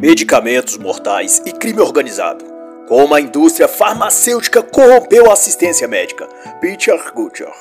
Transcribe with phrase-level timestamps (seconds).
[0.00, 2.42] medicamentos mortais e crime organizado.
[2.88, 6.26] Como a indústria farmacêutica corrompeu a assistência médica.
[6.58, 7.52] Peter Gutcher.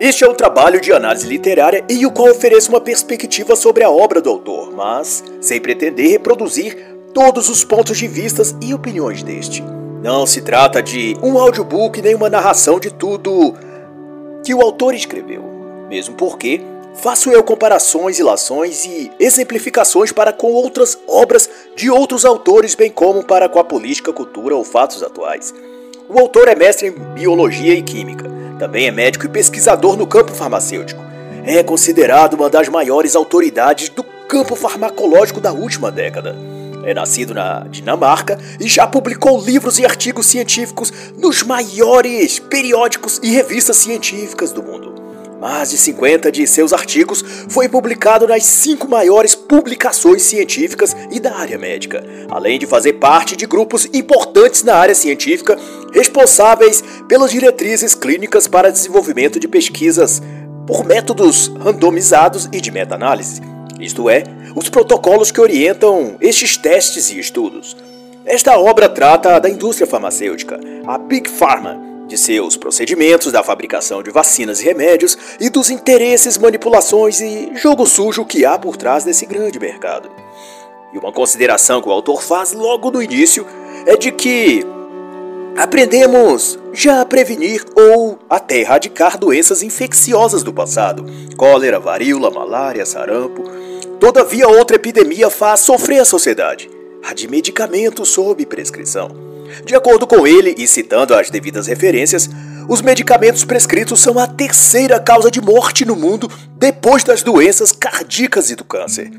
[0.00, 3.90] Este é um trabalho de análise literária em o qual ofereço uma perspectiva sobre a
[3.90, 6.76] obra do autor, mas sem pretender reproduzir
[7.14, 9.62] todos os pontos de vistas e opiniões deste.
[10.02, 13.54] Não se trata de um audiobook nem uma narração de tudo
[14.44, 15.44] que o autor escreveu,
[15.88, 16.60] mesmo porque
[16.94, 23.24] Faço eu comparações, ilações e exemplificações para com outras obras de outros autores, bem como
[23.24, 25.52] para com a política, cultura ou fatos atuais.
[26.08, 30.32] O autor é mestre em biologia e química, também é médico e pesquisador no campo
[30.32, 31.02] farmacêutico.
[31.44, 36.36] É considerado uma das maiores autoridades do campo farmacológico da última década.
[36.84, 43.30] É nascido na Dinamarca e já publicou livros e artigos científicos nos maiores periódicos e
[43.30, 45.03] revistas científicas do mundo.
[45.44, 51.36] Mais de 50 de seus artigos foi publicado nas cinco maiores publicações científicas e da
[51.36, 55.58] área médica, além de fazer parte de grupos importantes na área científica
[55.92, 60.22] responsáveis pelas diretrizes clínicas para desenvolvimento de pesquisas
[60.66, 63.42] por métodos randomizados e de meta-análise,
[63.78, 64.24] isto é,
[64.56, 67.76] os protocolos que orientam estes testes e estudos.
[68.24, 74.10] Esta obra trata da indústria farmacêutica, a Big Pharma, de seus procedimentos da fabricação de
[74.10, 79.26] vacinas e remédios e dos interesses, manipulações e jogo sujo que há por trás desse
[79.26, 80.10] grande mercado.
[80.92, 83.46] E uma consideração que o autor faz logo no início
[83.86, 84.64] é de que
[85.56, 91.04] aprendemos já a prevenir ou até erradicar doenças infecciosas do passado,
[91.36, 93.42] cólera, varíola, malária, sarampo.
[93.98, 96.70] Todavia, outra epidemia faz sofrer a sociedade,
[97.02, 99.33] a de medicamentos sob prescrição.
[99.64, 102.28] De acordo com ele, e citando as devidas referências,
[102.68, 108.50] os medicamentos prescritos são a terceira causa de morte no mundo depois das doenças cardíacas
[108.50, 109.10] e do câncer.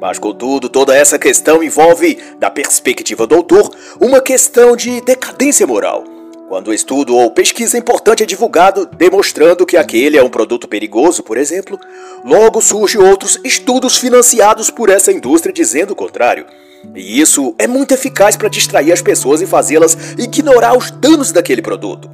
[0.00, 6.19] Mas, contudo, toda essa questão envolve, da perspectiva do autor, uma questão de decadência moral.
[6.50, 11.22] Quando o estudo ou pesquisa importante é divulgado demonstrando que aquele é um produto perigoso,
[11.22, 11.78] por exemplo,
[12.24, 16.44] logo surgem outros estudos financiados por essa indústria dizendo o contrário.
[16.92, 21.62] E isso é muito eficaz para distrair as pessoas e fazê-las ignorar os danos daquele
[21.62, 22.10] produto.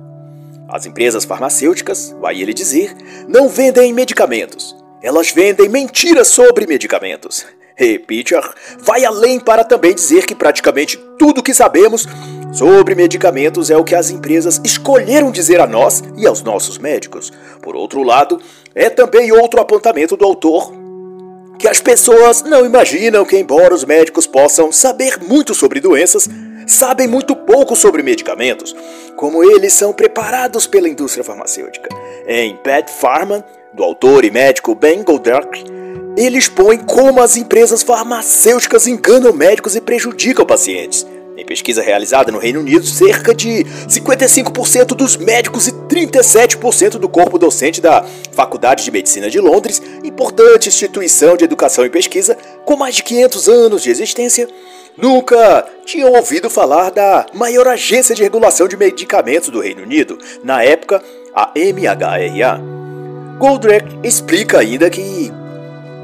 [0.68, 2.94] As empresas farmacêuticas, vai ele dizer,
[3.26, 4.76] não vendem medicamentos.
[5.02, 7.46] Elas vendem mentiras sobre medicamentos.
[7.78, 8.42] E Pitcher
[8.80, 12.06] vai além para também dizer que praticamente tudo que sabemos
[12.56, 17.30] sobre medicamentos é o que as empresas escolheram dizer a nós e aos nossos médicos.
[17.60, 18.40] Por outro lado,
[18.74, 20.72] é também outro apontamento do autor
[21.58, 26.28] que as pessoas não imaginam que, embora os médicos possam saber muito sobre doenças,
[26.66, 28.74] sabem muito pouco sobre medicamentos,
[29.16, 31.90] como eles são preparados pela indústria farmacêutica.
[32.26, 35.62] Em Bad Pharma, do autor e médico Ben Goldberg,
[36.16, 41.06] ele expõe como as empresas farmacêuticas enganam médicos e prejudicam pacientes.
[41.36, 47.38] Em pesquisa realizada no Reino Unido, cerca de 55% dos médicos e 37% do corpo
[47.38, 48.02] docente da
[48.32, 53.48] Faculdade de Medicina de Londres, importante instituição de educação e pesquisa com mais de 500
[53.50, 54.48] anos de existência,
[54.96, 60.62] nunca tinham ouvido falar da maior agência de regulação de medicamentos do Reino Unido, na
[60.62, 61.02] época
[61.34, 62.62] a MHRA.
[63.38, 65.30] Goldrake explica ainda que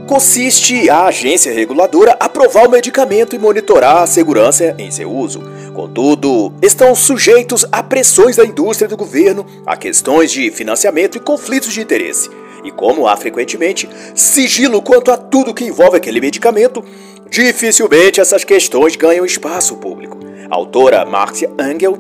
[0.07, 5.43] consiste a agência reguladora aprovar o medicamento e monitorar a segurança em seu uso.
[5.75, 11.21] Contudo, estão sujeitos a pressões da indústria e do governo, a questões de financiamento e
[11.21, 12.31] conflitos de interesse.
[12.65, 16.85] E como há frequentemente sigilo quanto a tudo que envolve aquele medicamento,
[17.29, 20.19] dificilmente essas questões ganham espaço público.
[20.51, 21.97] A autora Marcia Angel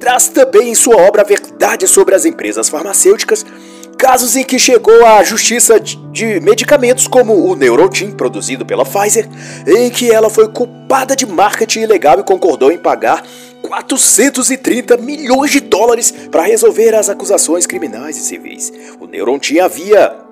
[0.00, 3.46] traz também em sua obra a verdade sobre as empresas farmacêuticas
[3.96, 9.28] casos em que chegou à justiça de medicamentos como o Neurontin, produzido pela Pfizer,
[9.66, 13.24] em que ela foi culpada de marketing ilegal e concordou em pagar
[13.62, 18.72] 430 milhões de dólares para resolver as acusações criminais e civis.
[19.00, 20.24] O Neurontin havia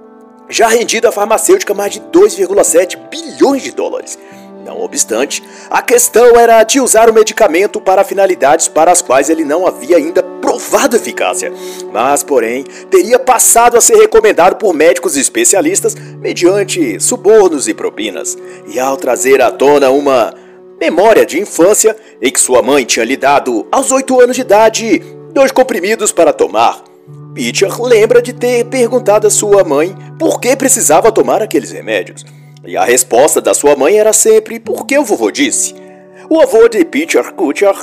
[0.49, 4.19] já rendido à farmacêutica mais de 2,7 bilhões de dólares.
[4.65, 9.45] Não obstante, a questão era de usar o medicamento para finalidades para as quais ele
[9.45, 11.53] não havia ainda provado eficácia,
[11.93, 18.37] mas, porém, teria passado a ser recomendado por médicos especialistas mediante subornos e propinas.
[18.69, 20.33] E ao trazer à tona uma
[20.81, 25.03] memória de infância em que sua mãe tinha lhe dado, aos oito anos de idade,
[25.33, 26.83] dois comprimidos para tomar,
[27.35, 32.25] Pitcher lembra de ter perguntado à sua mãe por que precisava tomar aqueles remédios.
[32.65, 35.75] E a resposta da sua mãe era sempre: Por que o vovô disse?
[36.31, 37.75] O avô de Peter Kutcher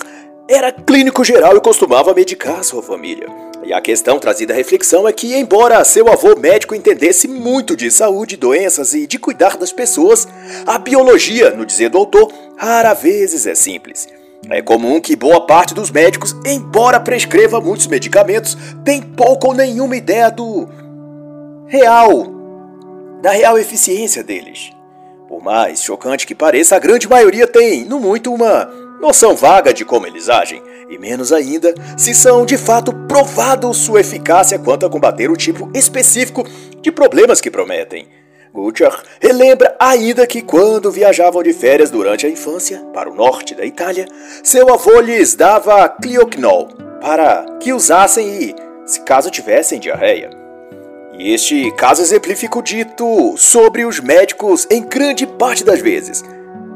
[0.50, 3.28] era clínico geral e costumava medicar sua família.
[3.64, 7.92] E a questão trazida à reflexão é que, embora seu avô médico entendesse muito de
[7.92, 10.28] saúde, doenças e de cuidar das pessoas,
[10.66, 14.08] a biologia, no dizer do autor, rara vezes é simples.
[14.50, 19.98] É comum que boa parte dos médicos, embora prescreva muitos medicamentos, tem pouco ou nenhuma
[19.98, 20.68] ideia do
[21.68, 22.39] real,
[23.22, 24.72] da real eficiência deles.
[25.28, 28.66] Por mais chocante que pareça, a grande maioria tem, no muito, uma
[29.00, 34.02] noção vaga de como eles agem, e menos ainda se são de fato provados sua
[34.02, 36.44] eficácia quanto a combater o tipo específico
[36.82, 38.08] de problemas que prometem.
[38.52, 38.92] Gutcher
[39.22, 44.08] relembra ainda que quando viajavam de férias durante a infância para o norte da Itália,
[44.44, 46.70] seu avô lhes dava cliocnol
[47.00, 48.56] para que usassem e,
[48.86, 50.39] se caso tivessem diarreia.
[51.20, 56.24] Este caso exemplifica o dito sobre os médicos em grande parte das vezes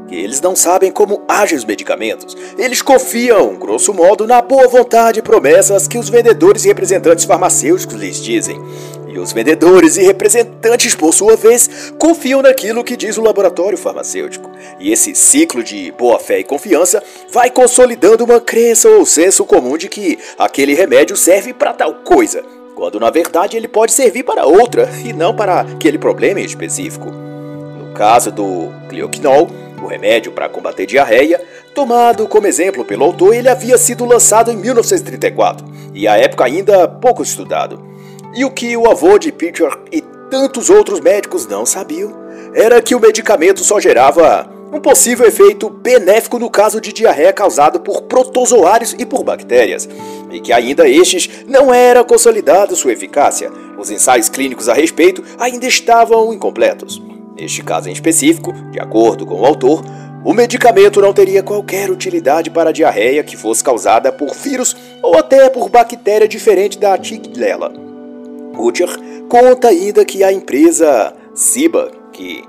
[0.06, 2.36] que eles não sabem como agem os medicamentos.
[2.58, 7.96] Eles confiam, grosso modo, na boa vontade e promessas que os vendedores e representantes farmacêuticos
[7.96, 8.60] lhes dizem.
[9.08, 14.50] E os vendedores e representantes, por sua vez, confiam naquilo que diz o laboratório farmacêutico.
[14.78, 17.02] E esse ciclo de boa fé e confiança
[17.32, 22.42] vai consolidando uma crença ou senso comum de que aquele remédio serve para tal coisa,
[22.74, 27.10] quando na verdade ele pode servir para outra e não para aquele problema em específico.
[27.10, 29.48] No caso do Clioquinol,
[29.82, 31.40] o remédio para combater diarreia,
[31.74, 36.88] tomado como exemplo pelo autor, ele havia sido lançado em 1934 e à época ainda
[36.88, 37.82] pouco estudado.
[38.34, 40.00] E o que o avô de Peter e
[40.30, 42.12] tantos outros médicos não sabiam
[42.54, 47.78] era que o medicamento só gerava um possível efeito benéfico no caso de diarreia causada
[47.78, 49.88] por protozoários e por bactérias,
[50.32, 53.52] e que ainda estes não era consolidado sua eficácia.
[53.78, 57.00] Os ensaios clínicos a respeito ainda estavam incompletos.
[57.36, 59.84] Neste caso em específico, de acordo com o autor,
[60.24, 65.16] o medicamento não teria qualquer utilidade para a diarreia que fosse causada por vírus ou
[65.16, 67.72] até por bactéria diferente da Tiglela.
[68.52, 68.88] Butcher
[69.28, 72.42] conta ainda que a empresa Ciba, que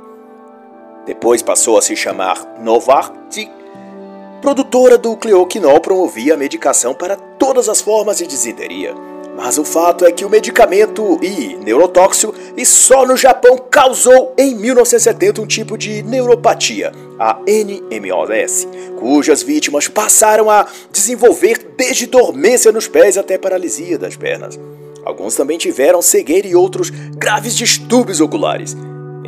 [1.05, 3.49] depois passou a se chamar Novartis,
[4.41, 8.93] produtora do Cleoquinol, promovia a medicação para todas as formas de disenteria.
[9.35, 14.55] Mas o fato é que o medicamento e neurotóxico e só no Japão causou em
[14.55, 18.65] 1970 um tipo de neuropatia, a NMOS,
[18.97, 24.57] cujas vítimas passaram a desenvolver desde dormência nos pés até paralisia das pernas.
[25.03, 28.75] Alguns também tiveram cegueira e outros graves distúrbios oculares.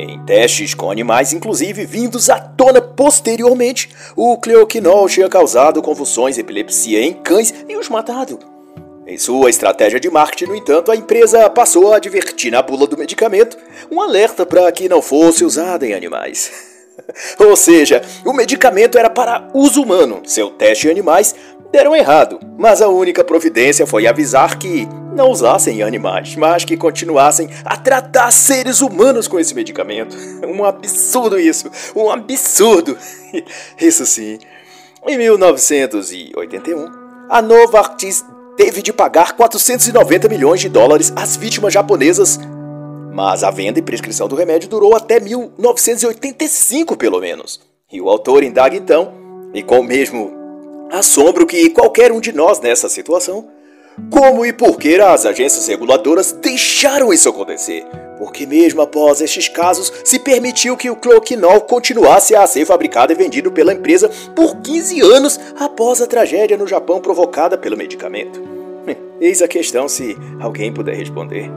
[0.00, 6.40] Em testes com animais, inclusive vindos à tona posteriormente, o cleoquinol tinha causado convulsões e
[6.40, 8.38] epilepsia em cães e os matado.
[9.04, 12.96] Em sua estratégia de marketing, no entanto, a empresa passou a advertir na bula do
[12.96, 13.58] medicamento
[13.90, 16.52] um alerta para que não fosse usado em animais.
[17.40, 20.22] Ou seja, o medicamento era para uso humano.
[20.24, 21.34] Seu teste em animais
[21.72, 24.86] deram errado, mas a única providência foi avisar que
[25.18, 30.16] não usassem em animais, mas que continuassem a tratar seres humanos com esse medicamento.
[30.48, 32.96] Um absurdo isso, um absurdo.
[33.78, 34.38] Isso sim.
[35.06, 36.86] Em 1981,
[37.28, 38.24] a Novartis
[38.56, 42.40] teve de pagar 490 milhões de dólares às vítimas japonesas,
[43.12, 47.60] mas a venda e prescrição do remédio durou até 1985, pelo menos.
[47.92, 49.12] E o autor indaga então,
[49.52, 50.32] e com o mesmo
[50.90, 53.48] assombro que qualquer um de nós nessa situação,
[54.10, 57.84] como e por que as agências reguladoras deixaram isso acontecer?
[58.18, 63.16] Porque mesmo após estes casos, se permitiu que o cloquinol continuasse a ser fabricado e
[63.16, 68.42] vendido pela empresa por 15 anos após a tragédia no Japão provocada pelo medicamento.
[69.20, 71.50] Eis a questão se alguém puder responder.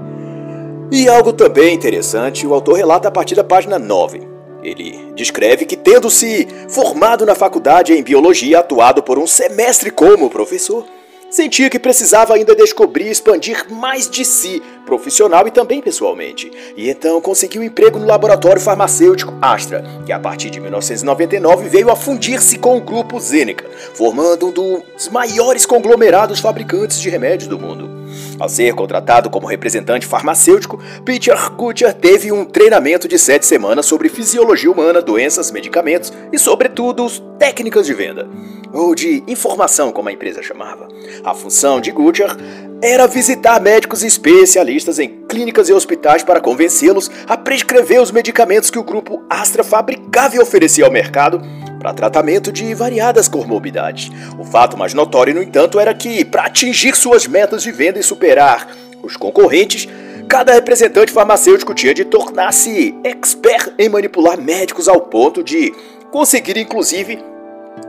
[0.91, 4.27] E algo também interessante, o autor relata a partir da página 9.
[4.62, 10.29] Ele descreve que, tendo se formado na faculdade em biologia, atuado por um semestre como
[10.29, 10.86] professor,
[11.31, 16.51] Sentia que precisava ainda descobrir e expandir mais de si, profissional e também pessoalmente.
[16.75, 21.89] E então conseguiu um emprego no laboratório farmacêutico Astra, que a partir de 1999 veio
[21.89, 27.57] a fundir-se com o grupo Zeneca, formando um dos maiores conglomerados fabricantes de remédios do
[27.57, 28.00] mundo.
[28.39, 34.09] Ao ser contratado como representante farmacêutico, Peter Kutcher teve um treinamento de sete semanas sobre
[34.09, 38.27] fisiologia humana, doenças, medicamentos e, sobretudo, técnicas de venda
[38.73, 40.87] ou de informação, como a empresa chamava.
[41.23, 42.35] A função de Gutcher
[42.81, 48.79] era visitar médicos especialistas em clínicas e hospitais para convencê-los a prescrever os medicamentos que
[48.79, 51.41] o grupo Astra fabricava e oferecia ao mercado
[51.81, 54.11] para tratamento de variadas comorbidades.
[54.38, 58.03] O fato mais notório, no entanto, era que, para atingir suas metas de venda e
[58.03, 58.67] superar
[59.01, 59.88] os concorrentes,
[60.29, 65.73] cada representante farmacêutico tinha de tornar-se expert em manipular médicos ao ponto de
[66.11, 67.17] conseguir, inclusive,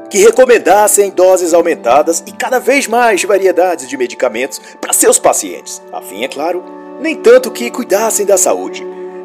[0.08, 6.00] que recomendassem doses aumentadas e cada vez mais variedades de medicamentos para seus pacientes, a
[6.00, 6.64] fim, é claro,
[6.98, 8.82] nem tanto que cuidassem da saúde,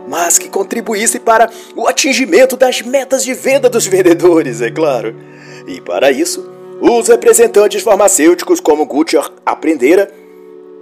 [0.08, 5.16] mas que contribuíssem para o atingimento das metas de venda dos vendedores, é claro.
[5.68, 6.50] E para isso,
[6.82, 10.12] os representantes farmacêuticos como Gutcher aprendera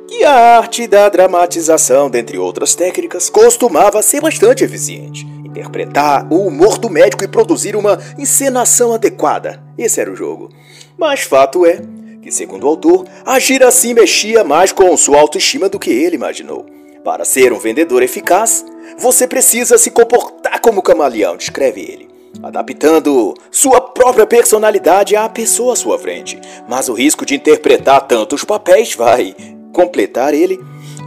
[0.08, 5.26] que a arte da dramatização, dentre outras técnicas, costumava ser bastante eficiente.
[5.44, 9.64] Interpretar o humor do médico e produzir uma encenação adequada.
[9.78, 10.50] Esse era o jogo.
[10.98, 11.82] Mas fato é
[12.22, 16.75] que, segundo o autor, agir assim mexia mais com sua autoestima do que ele imaginou.
[17.06, 18.66] Para ser um vendedor eficaz,
[18.98, 22.10] você precisa se comportar como camaleão, descreve ele,
[22.44, 26.38] adaptando sua própria personalidade à pessoa à sua frente.
[26.68, 29.34] Mas o risco de interpretar tantos papéis vai
[29.72, 30.60] completar ele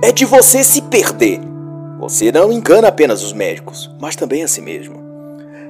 [0.02, 1.40] é de você se perder
[1.98, 5.02] você não engana apenas os médicos, mas também a si mesmo.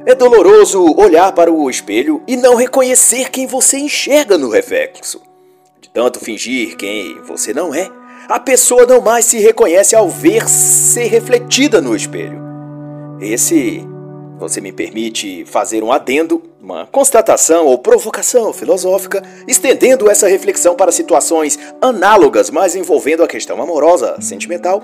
[0.05, 5.23] É doloroso olhar para o espelho e não reconhecer quem você enxerga no reflexo.
[5.81, 7.91] De tanto fingir quem você não é,
[8.29, 12.39] a pessoa não mais se reconhece ao ver ser refletida no espelho.
[13.19, 13.83] Esse,
[14.39, 20.93] você me permite fazer um adendo, uma constatação ou provocação filosófica, estendendo essa reflexão para
[20.93, 24.83] situações análogas, mas envolvendo a questão amorosa, sentimental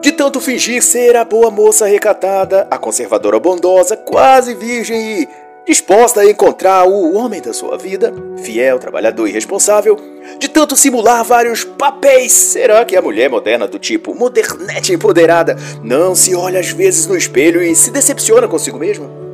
[0.00, 5.28] de tanto fingir ser a boa moça recatada, a conservadora bondosa, quase virgem e
[5.66, 8.12] disposta a encontrar o homem da sua vida,
[8.42, 9.96] fiel, trabalhador e responsável,
[10.38, 16.14] de tanto simular vários papéis, será que a mulher moderna do tipo modernete empoderada não
[16.14, 19.28] se olha às vezes no espelho e se decepciona consigo mesma?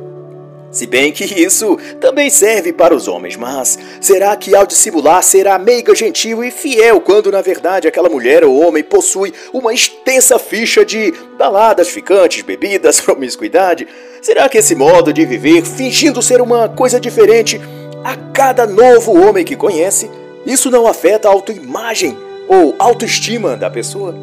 [0.75, 5.57] Se bem que isso também serve para os homens, mas será que ao dissimular será
[5.57, 10.83] meiga, gentil e fiel quando na verdade aquela mulher ou homem possui uma extensa ficha
[10.83, 13.87] de baladas ficantes, bebidas, promiscuidade?
[14.21, 17.61] Será que esse modo de viver, fingindo ser uma coisa diferente
[18.03, 20.11] a cada novo homem que conhece,
[20.45, 24.13] isso não afeta a autoimagem ou autoestima da pessoa?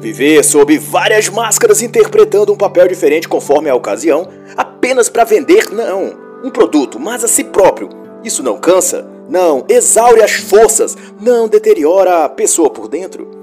[0.00, 6.14] Viver sob várias máscaras interpretando um papel diferente conforme a ocasião, apenas para vender, não,
[6.42, 7.88] um produto, mas a si próprio.
[8.22, 9.06] Isso não cansa?
[9.28, 13.36] Não, exaure as forças, não deteriora a pessoa por dentro.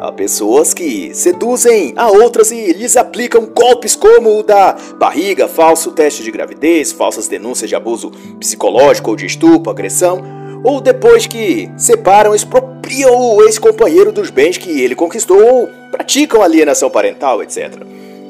[0.00, 5.90] Há pessoas que seduzem a outras e lhes aplicam golpes como o da barriga, falso
[5.90, 10.22] teste de gravidez, falsas denúncias de abuso psicológico ou de estupro, agressão,
[10.62, 16.90] ou depois que separam, expropriam o ex-companheiro dos bens que ele conquistou ou praticam alienação
[16.90, 17.82] parental, etc.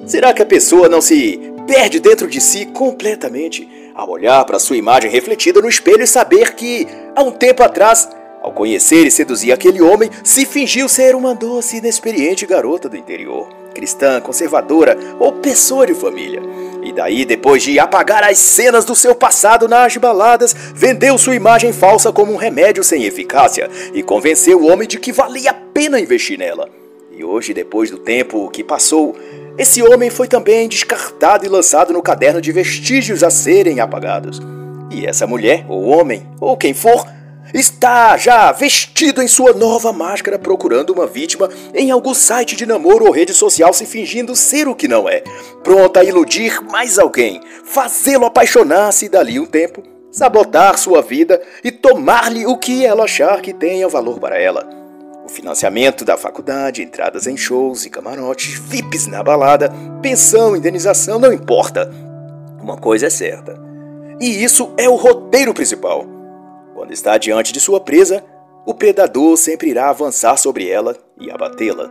[0.06, 4.76] Será que a pessoa não se perde dentro de si completamente ao olhar para sua
[4.76, 8.08] imagem refletida no espelho e saber que, há um tempo atrás,
[8.40, 12.96] ao conhecer e seduzir aquele homem, se fingiu ser uma doce e inexperiente garota do
[12.96, 16.42] interior, cristã, conservadora ou pessoa de família.
[16.82, 21.72] E daí, depois de apagar as cenas do seu passado nas baladas, vendeu sua imagem
[21.72, 26.00] falsa como um remédio sem eficácia e convenceu o homem de que valia a pena
[26.00, 26.68] investir nela.
[27.12, 29.16] E hoje, depois do tempo que passou,
[29.56, 34.40] esse homem foi também descartado e lançado no caderno de vestígios a serem apagados.
[34.90, 37.06] E essa mulher, ou homem, ou quem for,
[37.54, 43.06] está já vestido em sua nova máscara procurando uma vítima em algum site de namoro
[43.06, 45.22] ou rede social se fingindo ser o que não é,
[45.62, 52.46] pronta a iludir mais alguém, fazê-lo apaixonar-se dali um tempo, sabotar sua vida e tomar-lhe
[52.46, 54.68] o que ela achar que tenha valor para ela.
[55.24, 61.32] O financiamento da faculdade, entradas em shows e camarotes, VIPs na balada, pensão, indenização, não
[61.32, 61.92] importa.
[62.62, 63.54] Uma coisa é certa.
[64.18, 66.17] E isso é o roteiro principal.
[66.78, 68.24] Quando está diante de sua presa,
[68.64, 71.90] o predador sempre irá avançar sobre ela e abatê-la.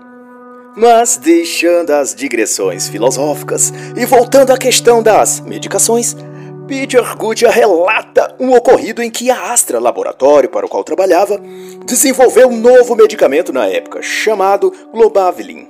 [0.77, 6.15] Mas, deixando as digressões filosóficas e voltando à questão das medicações,
[6.69, 11.37] Peter Goodyear relata um ocorrido em que a Astra, laboratório para o qual trabalhava,
[11.85, 15.67] desenvolveu um novo medicamento na época, chamado Globavlin,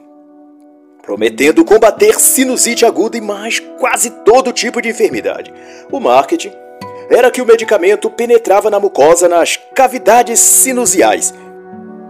[1.02, 5.52] prometendo combater sinusite aguda e mais quase todo tipo de enfermidade.
[5.92, 6.67] O marketing
[7.10, 11.34] era que o medicamento penetrava na mucosa nas cavidades sinusiais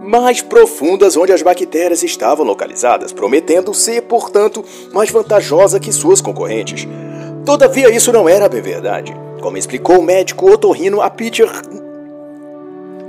[0.08, 6.88] mais profundas onde as bactérias estavam localizadas, prometendo ser, portanto, mais vantajosa que suas concorrentes.
[7.44, 9.14] Todavia, isso não era bem verdade.
[9.42, 11.50] Como explicou o médico otorrino a Peter,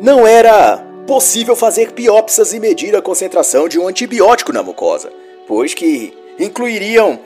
[0.01, 5.09] não era possível fazer biópsias e medir a concentração de um antibiótico na mucosa,
[5.47, 7.17] pois que incluiriam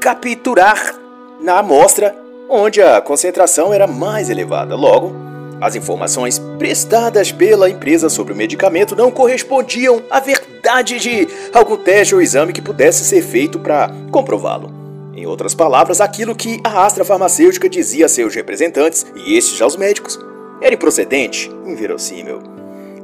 [0.00, 0.94] capturar
[1.40, 2.14] na amostra
[2.48, 4.74] onde a concentração era mais elevada.
[4.74, 5.14] Logo,
[5.60, 12.14] as informações prestadas pela empresa sobre o medicamento não correspondiam à verdade de algum teste
[12.14, 14.70] ou exame que pudesse ser feito para comprová-lo.
[15.14, 19.76] Em outras palavras, aquilo que a Astra Farmacêutica dizia a seus representantes e estes aos
[19.76, 20.18] médicos
[20.60, 22.40] era improcedente, inverossímil.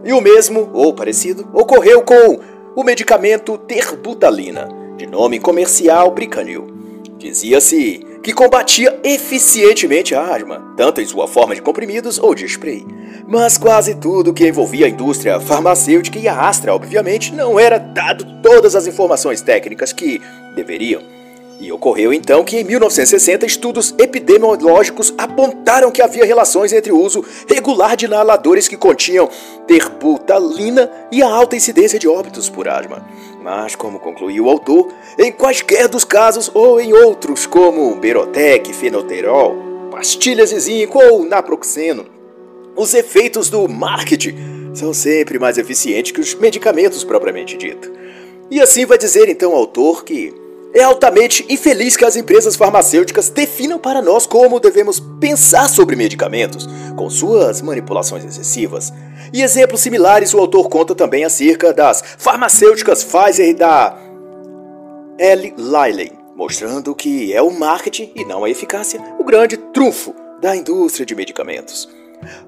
[0.05, 2.41] E o mesmo, ou parecido, ocorreu com
[2.75, 6.67] o medicamento terbutalina, de nome comercial Bricanil.
[7.19, 12.87] Dizia-se que combatia eficientemente a asma, tanto em sua forma de comprimidos ou de spray.
[13.27, 18.25] Mas quase tudo que envolvia a indústria farmacêutica e a Astra, obviamente, não era dado
[18.43, 20.21] todas as informações técnicas que
[20.55, 21.03] deveriam.
[21.61, 27.23] E ocorreu então que em 1960 estudos epidemiológicos apontaram que havia relações entre o uso
[27.47, 29.29] regular de inaladores que continham
[29.67, 33.07] terbutalina e a alta incidência de óbitos por asma.
[33.43, 39.89] Mas, como concluiu o autor, em quaisquer dos casos ou em outros, como Berotec, fenoterol,
[39.91, 42.05] pastilhas de zinco ou naproxeno,
[42.77, 47.91] os efeitos do marketing são sempre mais eficientes que os medicamentos propriamente dito.
[48.51, 50.35] E assim vai dizer então o autor que
[50.73, 56.69] é altamente infeliz que as empresas farmacêuticas definam para nós como devemos pensar sobre medicamentos,
[56.97, 58.93] com suas manipulações excessivas.
[59.33, 63.97] E exemplos similares o autor conta também acerca das farmacêuticas Pfizer e da
[65.19, 70.57] Eli Lilly, mostrando que é o marketing e não a eficácia o grande trunfo da
[70.57, 71.89] indústria de medicamentos.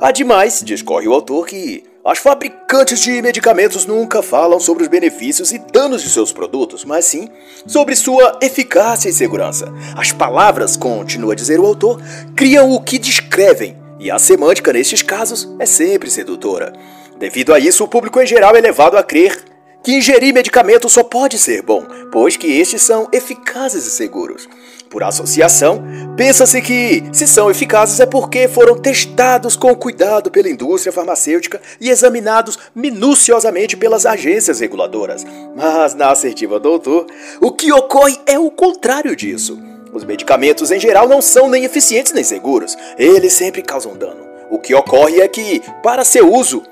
[0.01, 5.59] Ademais, discorre o autor que as fabricantes de medicamentos nunca falam sobre os benefícios e
[5.59, 7.29] danos de seus produtos, mas sim
[7.65, 9.73] sobre sua eficácia e segurança.
[9.97, 12.01] As palavras, continua a dizer o autor,
[12.35, 16.73] criam o que descrevem, e a semântica nestes casos é sempre sedutora.
[17.21, 19.45] Devido a isso, o público em geral é levado a crer
[19.81, 24.49] que ingerir medicamentos só pode ser bom, pois que estes são eficazes e seguros.
[24.91, 25.83] Por associação,
[26.17, 31.89] pensa-se que, se são eficazes, é porque foram testados com cuidado pela indústria farmacêutica e
[31.89, 35.25] examinados minuciosamente pelas agências reguladoras.
[35.57, 37.07] Mas, na assertiva doutor,
[37.41, 39.72] o que ocorre é o contrário disso.
[39.93, 44.27] Os medicamentos em geral não são nem eficientes nem seguros, eles sempre causam dano.
[44.51, 46.63] O que ocorre é que, para seu uso,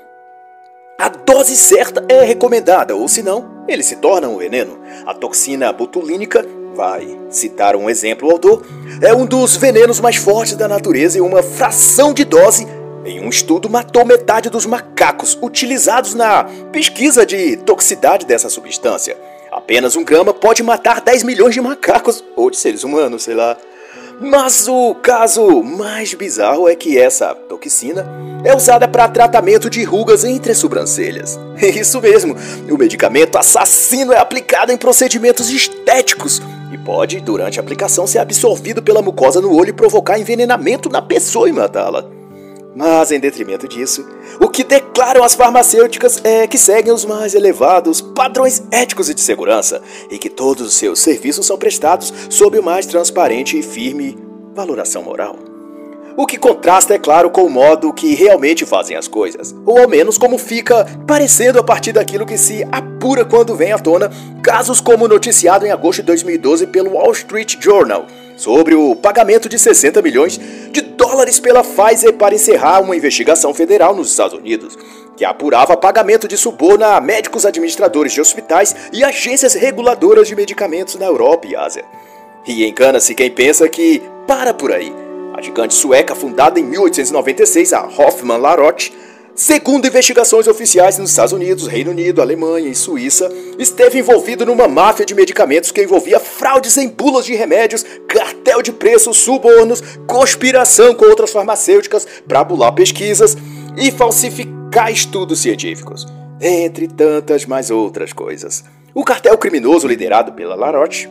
[0.99, 4.79] a dose certa é recomendada, ou senão, ele se torna um veneno.
[5.05, 6.43] A toxina botulínica
[6.75, 8.65] vai citar um exemplo o autor,
[9.01, 12.67] é um dos venenos mais fortes da natureza e uma fração de dose
[13.03, 19.17] em um estudo matou metade dos macacos utilizados na pesquisa de toxicidade dessa substância.
[19.51, 23.57] Apenas um grama pode matar 10 milhões de macacos ou de seres humanos, sei lá.
[24.21, 28.07] Mas o caso mais bizarro é que essa toxina
[28.45, 31.37] é usada para tratamento de rugas entre as sobrancelhas.
[31.61, 32.35] Isso mesmo,
[32.69, 38.81] o medicamento assassino é aplicado em procedimentos estéticos e pode, durante a aplicação, ser absorvido
[38.81, 42.20] pela mucosa no olho e provocar envenenamento na pessoa e matá-la.
[42.75, 44.07] Mas, em detrimento disso,
[44.39, 49.21] o que declaram as farmacêuticas é que seguem os mais elevados padrões éticos e de
[49.21, 54.17] segurança e que todos os seus serviços são prestados sob o mais transparente e firme
[54.55, 55.35] valoração moral.
[56.15, 59.87] O que contrasta, é claro, com o modo que realmente fazem as coisas, ou ao
[59.87, 64.11] menos como fica parecendo a partir daquilo que se apura quando vem à tona
[64.43, 68.05] casos como noticiado em agosto de 2012 pelo Wall Street Journal
[68.41, 70.39] sobre o pagamento de 60 milhões
[70.71, 70.80] de
[71.11, 74.77] dólares pela Pfizer para encerrar uma investigação federal nos Estados Unidos,
[75.17, 80.95] que apurava pagamento de suborno a médicos administradores de hospitais e agências reguladoras de medicamentos
[80.95, 81.83] na Europa e Ásia.
[82.47, 84.93] E encana-se quem pensa que para por aí
[85.33, 88.93] a gigante sueca, fundada em 1896, a Hoffmann La Roche,
[89.41, 93.27] segundo investigações oficiais nos Estados Unidos, Reino Unido, Alemanha e Suíça,
[93.57, 98.71] esteve envolvido numa máfia de medicamentos que envolvia fraudes em bulas de remédios, cartel de
[98.71, 103.35] preços, subornos, conspiração com outras farmacêuticas para bular pesquisas
[103.75, 106.05] e falsificar estudos científicos,
[106.39, 108.63] entre tantas mais outras coisas.
[108.93, 111.09] O cartel criminoso liderado pela La Roche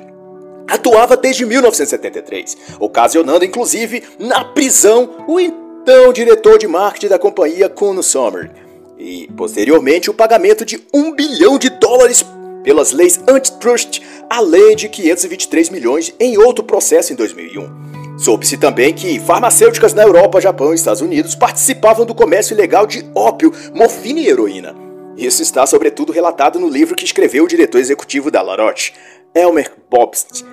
[0.68, 5.40] atuava desde 1973, ocasionando inclusive na prisão o
[5.82, 8.50] então diretor de marketing da companhia Kuno Sommer,
[8.98, 12.24] e posteriormente o pagamento de um bilhão de dólares
[12.62, 18.18] pelas leis antitrust, além de 523 milhões em outro processo em 2001.
[18.18, 23.04] Soube-se também que farmacêuticas na Europa, Japão e Estados Unidos participavam do comércio ilegal de
[23.14, 24.76] ópio, morfina e heroína.
[25.16, 28.92] Isso está sobretudo relatado no livro que escreveu o diretor executivo da Laroche,
[29.34, 30.44] Elmer Bobst,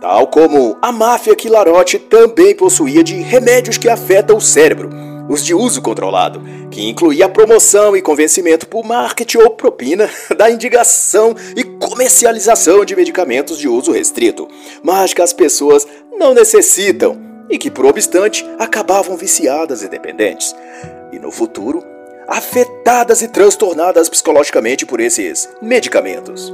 [0.00, 1.48] Tal como a máfia que
[1.98, 4.90] também possuía de remédios que afetam o cérebro,
[5.28, 10.08] os de uso controlado, que incluía promoção e convencimento por marketing ou propina
[10.38, 14.48] da indicação e comercialização de medicamentos de uso restrito,
[14.84, 15.84] mas que as pessoas
[16.16, 17.18] não necessitam
[17.50, 20.54] e que, por obstante, acabavam viciadas e dependentes.
[21.12, 21.82] E no futuro,
[22.28, 26.52] afetadas e transtornadas psicologicamente por esses medicamentos.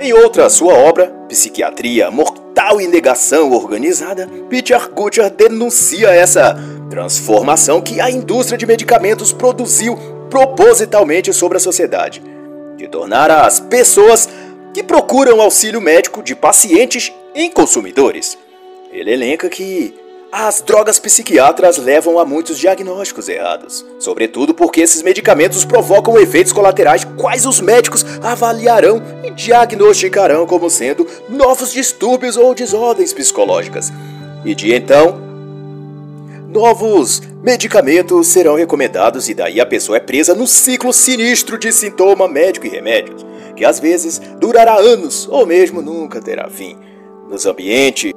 [0.00, 2.39] Em outra sua obra, Psiquiatria Mortal
[2.78, 6.54] e Negação Organizada, Peter Gutcher denuncia essa
[6.90, 9.96] transformação que a indústria de medicamentos produziu
[10.28, 12.22] propositalmente sobre a sociedade,
[12.76, 14.28] de tornar as pessoas
[14.74, 18.36] que procuram auxílio médico de pacientes em consumidores.
[18.92, 19.94] Ele elenca que
[20.32, 27.04] as drogas psiquiatras levam a muitos diagnósticos errados, sobretudo porque esses medicamentos provocam efeitos colaterais
[27.16, 33.92] quais os médicos avaliarão e diagnosticarão como sendo novos distúrbios ou desordens psicológicas.
[34.44, 35.20] E de então,
[36.48, 42.28] novos medicamentos serão recomendados e daí a pessoa é presa no ciclo sinistro de sintoma
[42.28, 46.78] médico e remédios, que às vezes durará anos ou mesmo nunca terá fim.
[47.28, 48.12] Nos ambientes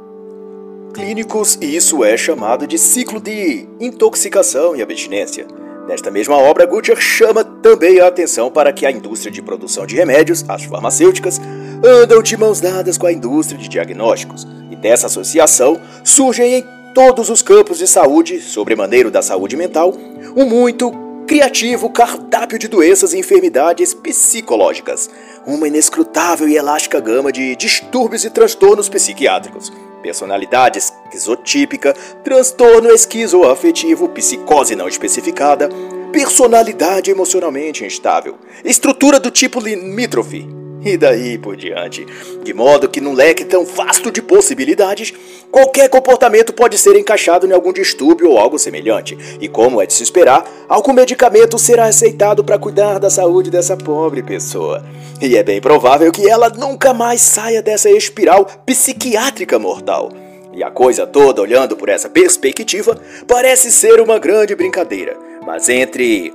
[0.94, 5.48] clínicos, isso é chamado de ciclo de intoxicação e abstinência.
[5.88, 9.96] Nesta mesma obra, Gutcher chama também a atenção para que a indústria de produção de
[9.96, 11.42] remédios, as farmacêuticas,
[11.84, 17.30] andam de mãos dadas com a indústria de diagnósticos, e dessa associação surgem em todos
[17.30, 19.94] os campos de saúde, sobremaneiro da saúde mental,
[20.38, 20.94] um muito
[21.28, 25.10] criativo cardápio de doenças e enfermidades psicológicas,
[25.46, 29.72] uma inescrutável e elástica gama de distúrbios e transtornos psiquiátricos
[30.04, 35.70] personalidade esquizotípica, transtorno esquizoafetivo, psicose não especificada,
[36.12, 40.46] personalidade emocionalmente instável, estrutura do tipo limítrofe,
[40.86, 42.06] e daí por diante.
[42.44, 45.14] De modo que num leque tão vasto de possibilidades,
[45.54, 49.94] qualquer comportamento pode ser encaixado em algum distúrbio ou algo semelhante, e como é de
[49.94, 54.84] se esperar, algum medicamento será aceitado para cuidar da saúde dessa pobre pessoa.
[55.22, 60.12] E é bem provável que ela nunca mais saia dessa espiral psiquiátrica mortal.
[60.52, 65.16] E a coisa toda, olhando por essa perspectiva, parece ser uma grande brincadeira.
[65.46, 66.34] Mas entre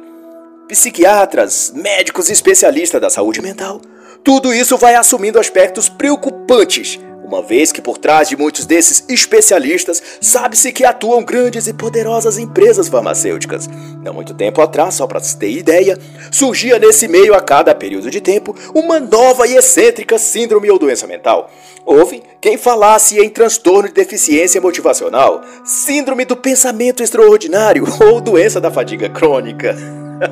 [0.69, 3.81] psiquiatras, médicos e especialistas da saúde mental,
[4.23, 10.03] tudo isso vai assumindo aspectos preocupantes, uma vez que por trás de muitos desses especialistas
[10.19, 13.69] sabe-se que atuam grandes e poderosas empresas farmacêuticas.
[14.03, 15.99] Não muito tempo atrás, só para se ter ideia,
[16.33, 21.07] surgia nesse meio a cada período de tempo uma nova e excêntrica síndrome ou doença
[21.07, 21.51] mental.
[21.85, 28.71] Houve quem falasse em transtorno de deficiência motivacional, síndrome do pensamento extraordinário ou doença da
[28.71, 29.77] fadiga crônica.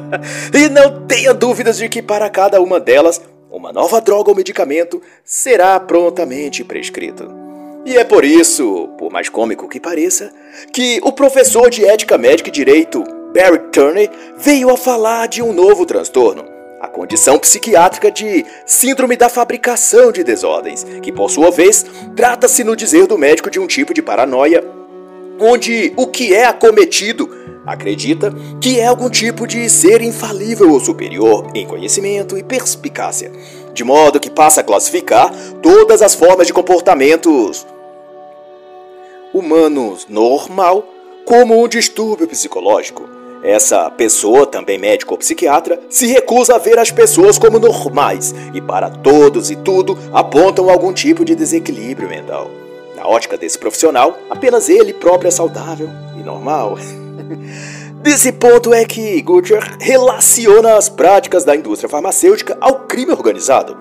[0.52, 3.20] e não tenha dúvidas de que para cada uma delas
[3.56, 7.26] uma nova droga ou medicamento será prontamente prescrito.
[7.86, 10.30] E é por isso, por mais cômico que pareça,
[10.72, 15.52] que o professor de ética médica e direito, Barry Turney, veio a falar de um
[15.52, 16.44] novo transtorno,
[16.80, 22.76] a condição psiquiátrica de síndrome da fabricação de desordens, que por sua vez trata-se no
[22.76, 24.62] dizer do médico de um tipo de paranoia
[25.38, 31.50] onde o que é acometido acredita que é algum tipo de ser infalível ou superior
[31.54, 33.32] em conhecimento e perspicácia,
[33.74, 37.66] de modo que passa a classificar todas as formas de comportamentos
[39.34, 40.84] humanos normal
[41.24, 43.16] como um distúrbio psicológico.
[43.42, 48.60] Essa pessoa, também médico ou psiquiatra, se recusa a ver as pessoas como normais e
[48.60, 52.50] para todos e tudo apontam algum tipo de desequilíbrio mental.
[52.96, 56.78] Na ótica desse profissional, apenas ele próprio é saudável e normal.
[58.02, 63.76] Desse ponto é que Gutcher relaciona as práticas da indústria farmacêutica ao crime organizado.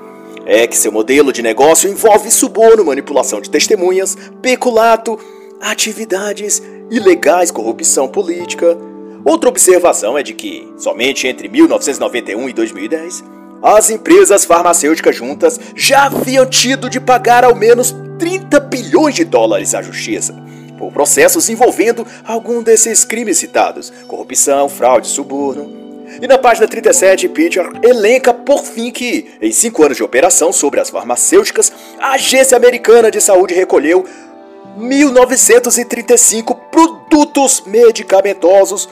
[0.45, 5.19] É que seu modelo de negócio envolve suborno, manipulação de testemunhas, peculato,
[5.59, 8.77] atividades ilegais, corrupção política.
[9.23, 13.23] Outra observação é de que, somente entre 1991 e 2010,
[13.63, 19.73] as empresas farmacêuticas juntas já haviam tido de pagar ao menos 30 bilhões de dólares
[19.73, 20.45] à justiça
[20.77, 25.85] por processos envolvendo algum desses crimes citados: corrupção, fraude, suborno.
[26.21, 30.79] E na página 37, Pitcher elenca por fim que, em cinco anos de operação sobre
[30.79, 34.05] as farmacêuticas, a Agência Americana de Saúde recolheu
[34.77, 38.87] 1.935 produtos medicamentosos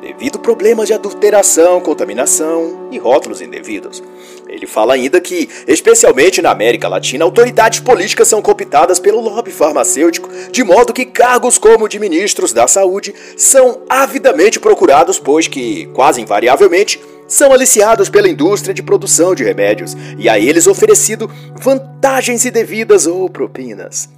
[0.00, 4.02] devido problemas de adulteração, contaminação e rótulos indevidos.
[4.48, 10.28] Ele fala ainda que, especialmente na América Latina, autoridades políticas são cooptadas pelo lobby farmacêutico,
[10.50, 16.20] de modo que cargos como de ministros da saúde são avidamente procurados, pois que, quase
[16.20, 23.08] invariavelmente, são aliciados pela indústria de produção de remédios e a eles oferecido vantagens indevidas
[23.08, 24.08] ou propinas.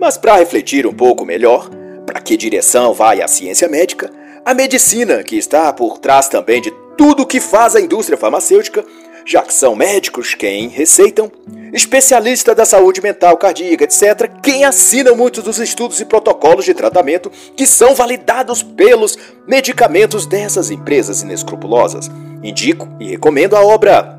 [0.00, 1.70] Mas para refletir um pouco melhor,
[2.04, 4.10] para que direção vai a ciência médica,
[4.44, 8.84] a medicina, que está por trás também de tudo o que faz a indústria farmacêutica,
[9.28, 11.30] já que são médicos quem receitam,
[11.74, 17.30] especialistas da saúde mental, cardíaca, etc., quem assinam muitos dos estudos e protocolos de tratamento
[17.54, 22.10] que são validados pelos medicamentos dessas empresas inescrupulosas.
[22.42, 24.17] Indico e recomendo a obra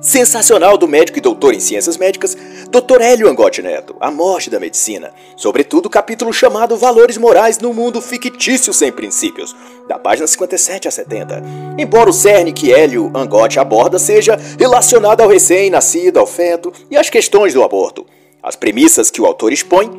[0.00, 2.36] sensacional do médico e doutor em ciências médicas,
[2.70, 3.00] Dr.
[3.00, 8.00] Hélio Angotti Neto, A Morte da Medicina, sobretudo o capítulo chamado Valores Morais no Mundo
[8.00, 9.54] Fictício Sem Princípios,
[9.88, 11.42] da página 57 a 70.
[11.78, 17.10] Embora o cerne que Hélio Angotti aborda seja relacionado ao recém-nascido, ao feto e às
[17.10, 18.06] questões do aborto,
[18.42, 19.90] as premissas que o autor expõe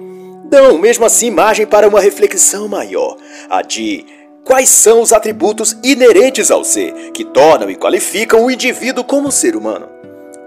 [0.49, 3.15] dão, mesmo assim, margem para uma reflexão maior,
[3.49, 4.05] a de
[4.43, 9.55] Quais são os atributos inerentes ao ser que tornam e qualificam o indivíduo como ser
[9.55, 9.87] humano?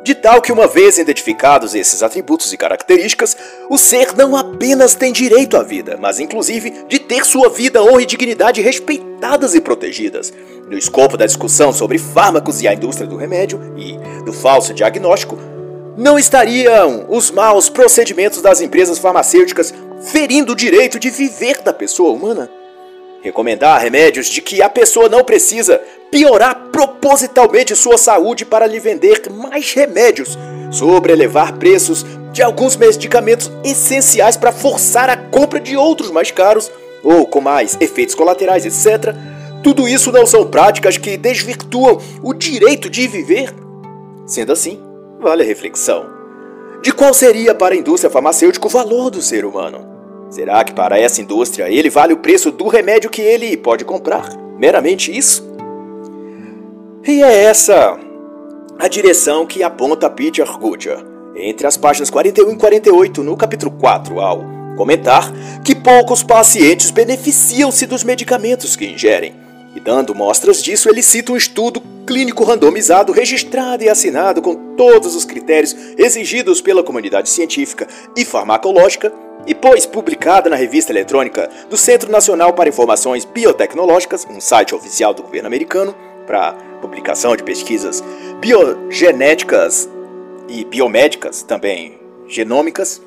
[0.04, 3.34] De tal que, uma vez identificados esses atributos e características,
[3.70, 8.02] o ser não apenas tem direito à vida, mas inclusive de ter sua vida, honra
[8.02, 10.30] e dignidade respeitadas e protegidas.
[10.68, 15.38] No escopo da discussão sobre fármacos e a indústria do remédio e do falso diagnóstico,
[15.96, 22.12] não estariam os maus procedimentos das empresas farmacêuticas ferindo o direito de viver da pessoa
[22.12, 22.50] humana?
[23.24, 29.22] Recomendar remédios de que a pessoa não precisa piorar propositalmente sua saúde para lhe vender
[29.32, 30.38] mais remédios,
[30.70, 36.70] sobre elevar preços de alguns medicamentos essenciais para forçar a compra de outros mais caros
[37.02, 39.14] ou com mais efeitos colaterais, etc.
[39.62, 43.54] Tudo isso não são práticas que desvirtuam o direito de viver?
[44.26, 44.78] Sendo assim,
[45.18, 46.04] vale a reflexão.
[46.82, 49.93] De qual seria para a indústria farmacêutica o valor do ser humano?
[50.34, 54.36] Será que para essa indústria ele vale o preço do remédio que ele pode comprar?
[54.58, 55.48] Meramente isso?
[57.06, 57.96] E é essa
[58.76, 60.98] a direção que aponta Peter Gutcher
[61.36, 64.44] entre as páginas 41 e 48 no capítulo 4 ao
[64.76, 65.30] comentar
[65.64, 69.43] que poucos pacientes beneficiam-se dos medicamentos que ingerem.
[69.74, 75.16] E dando mostras disso, ele cita um estudo clínico randomizado, registrado e assinado com todos
[75.16, 79.12] os critérios exigidos pela comunidade científica e farmacológica
[79.46, 85.12] e pois publicada na revista eletrônica do Centro Nacional para Informações Biotecnológicas, um site oficial
[85.12, 85.94] do governo americano
[86.26, 88.02] para publicação de pesquisas
[88.40, 89.88] biogenéticas
[90.48, 93.02] e biomédicas, também genômicas.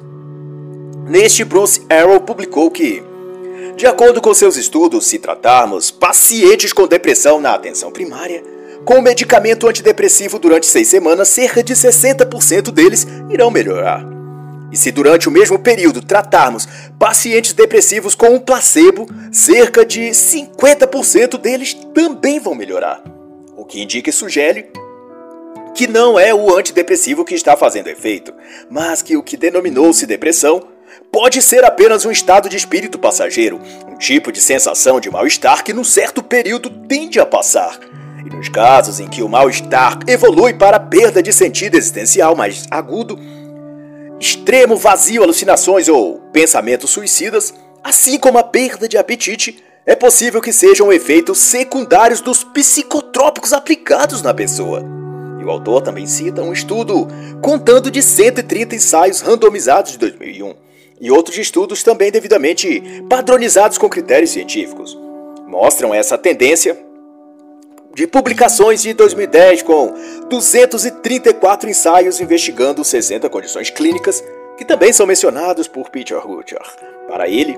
[1.07, 3.01] Neste, Bruce Arrow publicou que,
[3.75, 8.43] de acordo com seus estudos, se tratarmos pacientes com depressão na atenção primária,
[8.85, 14.05] com medicamento antidepressivo durante seis semanas, cerca de 60% deles irão melhorar.
[14.71, 16.67] E se durante o mesmo período tratarmos
[16.99, 23.03] pacientes depressivos com um placebo, cerca de 50% deles também vão melhorar.
[23.55, 24.71] O que indica e sugere
[25.73, 28.33] que não é o antidepressivo que está fazendo efeito,
[28.69, 30.63] mas que o que denominou-se depressão
[31.17, 35.73] pode ser apenas um estado de espírito passageiro, um tipo de sensação de mal-estar que
[35.73, 37.79] num certo período tende a passar.
[38.23, 43.17] E nos casos em que o mal-estar evolui para perda de sentido existencial mais agudo,
[44.19, 47.51] extremo vazio, alucinações ou pensamentos suicidas,
[47.83, 54.21] assim como a perda de apetite, é possível que sejam efeitos secundários dos psicotrópicos aplicados
[54.21, 54.85] na pessoa.
[55.41, 57.07] E o autor também cita um estudo
[57.41, 60.66] contando de 130 ensaios randomizados de 2001
[60.99, 64.97] e outros estudos também devidamente padronizados com critérios científicos.
[65.47, 66.77] Mostram essa tendência
[67.93, 69.93] de publicações de 2010 com
[70.29, 74.23] 234 ensaios investigando 60 condições clínicas
[74.57, 76.61] que também são mencionados por Peter Hutcher.
[77.07, 77.57] Para ele,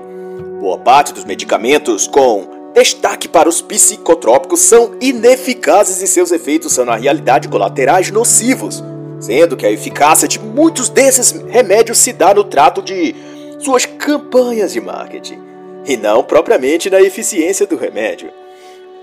[0.60, 6.84] boa parte dos medicamentos com destaque para os psicotrópicos são ineficazes e seus efeitos são
[6.84, 8.82] na realidade colaterais nocivos,
[9.18, 13.14] sendo que a eficácia de muitos desses remédios se dá no trato de
[13.60, 15.40] suas campanhas de marketing
[15.86, 18.30] e não propriamente na eficiência do remédio.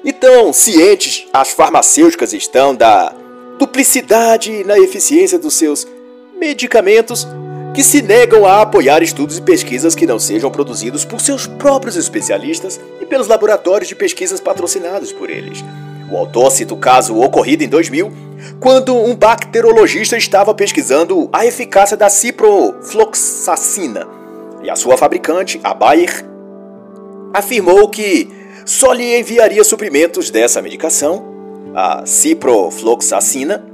[0.04, 3.14] Então, cientes as farmacêuticas estão da
[3.58, 5.88] duplicidade na eficiência dos seus
[6.40, 7.28] medicamentos
[7.74, 11.96] que se negam a apoiar estudos e pesquisas que não sejam produzidos por seus próprios
[11.96, 15.64] especialistas e pelos laboratórios de pesquisas patrocinados por eles.
[16.10, 18.12] O autor cita o caso ocorrido em 2000,
[18.60, 24.17] quando um bacterologista estava pesquisando a eficácia da ciprofloxacina
[24.68, 26.26] e a sua fabricante, a Bayer,
[27.34, 28.30] afirmou que
[28.66, 31.24] só lhe enviaria suprimentos dessa medicação,
[31.74, 33.66] a ciprofloxacina,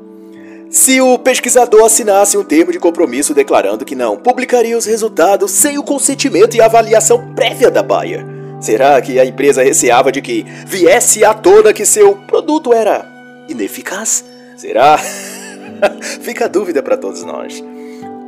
[0.69, 5.79] se o pesquisador assinasse um termo de compromisso declarando que não publicaria os resultados sem
[5.79, 8.23] o consentimento e avaliação prévia da Bayer.
[8.61, 13.03] Será que a empresa receava de que viesse à tona que seu produto era
[13.49, 14.23] ineficaz?
[14.57, 14.99] Será?
[16.21, 17.63] Fica a dúvida para todos nós.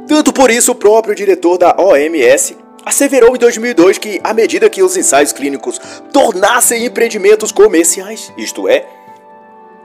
[0.07, 4.83] Tanto por isso, o próprio diretor da OMS asseverou em 2002 que, à medida que
[4.83, 5.81] os ensaios clínicos
[6.13, 8.85] tornassem empreendimentos comerciais, isto é,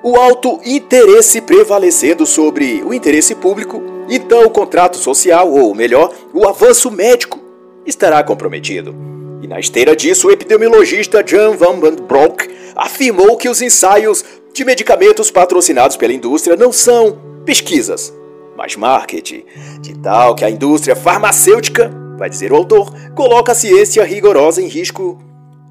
[0.02, 6.46] o alto interesse prevalecendo sobre o interesse público, então o contrato social, ou melhor, o
[6.46, 7.38] avanço médico,
[7.86, 8.94] estará comprometido.
[9.42, 15.30] E na esteira disso, o epidemiologista Jan van Broek afirmou que os ensaios de medicamentos
[15.30, 18.12] patrocinados pela indústria não são pesquisas,
[18.60, 19.42] mais marketing,
[19.80, 24.66] de tal que a indústria farmacêutica, vai dizer o autor, coloca a ciência rigorosa em
[24.66, 25.18] risco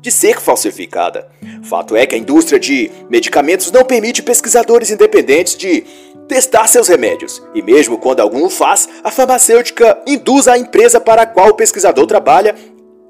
[0.02, 1.30] de ser falsificada.
[1.62, 5.86] Fato é que a indústria de medicamentos não permite pesquisadores independentes de
[6.28, 7.44] testar seus remédios.
[7.54, 11.54] E mesmo quando algum o faz, a farmacêutica induz a empresa para a qual o
[11.54, 12.56] pesquisador trabalha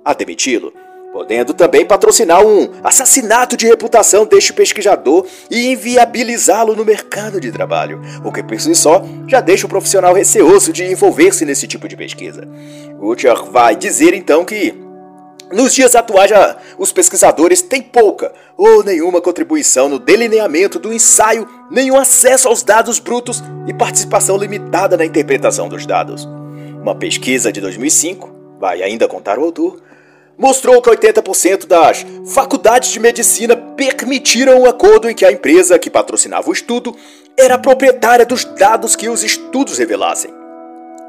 [0.04, 0.74] a demiti-lo,
[1.12, 8.02] podendo também patrocinar um assassinato de reputação deste pesquisador e inviabilizá-lo no mercado de trabalho,
[8.24, 11.96] o que por si só já deixa o profissional receoso de envolver-se nesse tipo de
[11.96, 12.48] pesquisa.
[12.98, 14.74] Gutcher vai dizer então que
[15.52, 16.30] nos dias atuais,
[16.78, 23.00] os pesquisadores têm pouca ou nenhuma contribuição no delineamento do ensaio, nenhum acesso aos dados
[23.00, 26.26] brutos e participação limitada na interpretação dos dados.
[26.80, 29.82] Uma pesquisa de 2005, vai ainda contar o autor,
[30.40, 35.90] mostrou que 80% das faculdades de medicina permitiram um acordo em que a empresa que
[35.90, 36.96] patrocinava o estudo
[37.38, 40.40] era proprietária dos dados que os estudos revelassem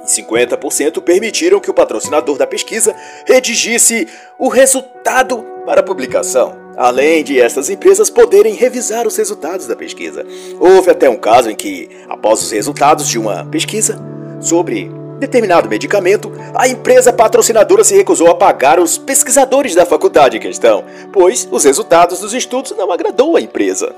[0.02, 2.94] e 50% permitiram que o patrocinador da pesquisa
[3.26, 10.24] redigisse o resultado para publicação, além de essas empresas poderem revisar os resultados da pesquisa.
[10.58, 13.98] Houve até um caso em que, após os resultados de uma pesquisa
[14.40, 14.90] sobre
[15.20, 20.82] determinado medicamento, a empresa patrocinadora se recusou a pagar os pesquisadores da faculdade em questão,
[21.12, 23.94] pois os resultados dos estudos não agradou à empresa.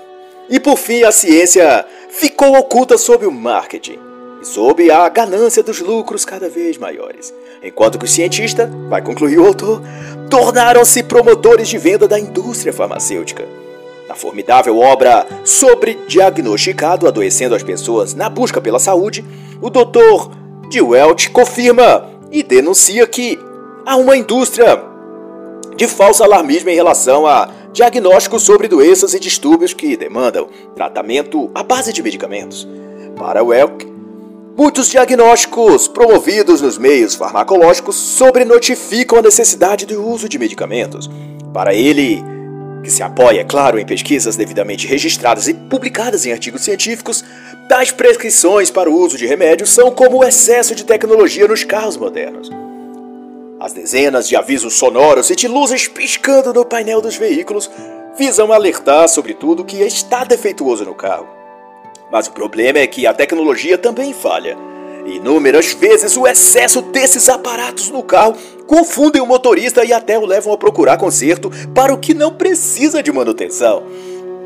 [0.51, 3.99] E por fim, a ciência ficou oculta sob o marketing
[4.43, 7.33] e sob a ganância dos lucros cada vez maiores.
[7.63, 9.81] Enquanto que os cientistas, vai concluir o autor,
[10.29, 13.47] tornaram-se promotores de venda da indústria farmacêutica.
[14.09, 19.25] Na formidável obra sobre diagnosticado adoecendo as pessoas na busca pela saúde,
[19.61, 20.41] o Dr.
[20.73, 23.39] de Welch confirma e denuncia que
[23.85, 24.83] há uma indústria
[25.77, 31.63] de falso alarmismo em relação a diagnósticos sobre doenças e distúrbios que demandam tratamento à
[31.63, 32.67] base de medicamentos.
[33.17, 33.93] Para Welch,
[34.55, 41.09] Muitos diagnósticos promovidos nos meios farmacológicos sobrenotificam a necessidade do uso de medicamentos.
[41.55, 42.23] Para ele,
[42.85, 47.25] que se apoia, é claro, em pesquisas devidamente registradas e publicadas em artigos científicos,
[47.68, 51.96] tais prescrições para o uso de remédios são como o excesso de tecnologia nos carros
[51.96, 52.51] modernos.
[53.61, 57.70] As dezenas de avisos sonoros e de luzes piscando no painel dos veículos
[58.18, 61.29] visam alertar sobre tudo que está defeituoso no carro.
[62.11, 64.57] Mas o problema é que a tecnologia também falha.
[65.07, 70.53] Inúmeras vezes o excesso desses aparatos no carro confundem o motorista e até o levam
[70.53, 73.85] a procurar conserto para o que não precisa de manutenção.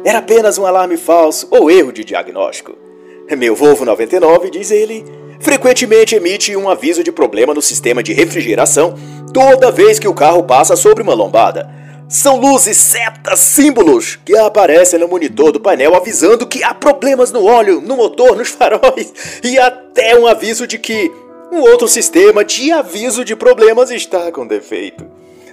[0.05, 2.86] Era apenas um alarme falso ou erro de diagnóstico.
[3.35, 5.05] Meu Volvo 99, diz ele,
[5.41, 8.95] frequentemente emite um aviso de problema no sistema de refrigeração
[9.33, 11.69] toda vez que o carro passa sobre uma lombada.
[12.09, 17.45] São luzes, setas, símbolos que aparecem no monitor do painel avisando que há problemas no
[17.45, 19.12] óleo, no motor, nos faróis
[19.43, 21.11] e até um aviso de que
[21.53, 25.05] um outro sistema de aviso de problemas está com defeito.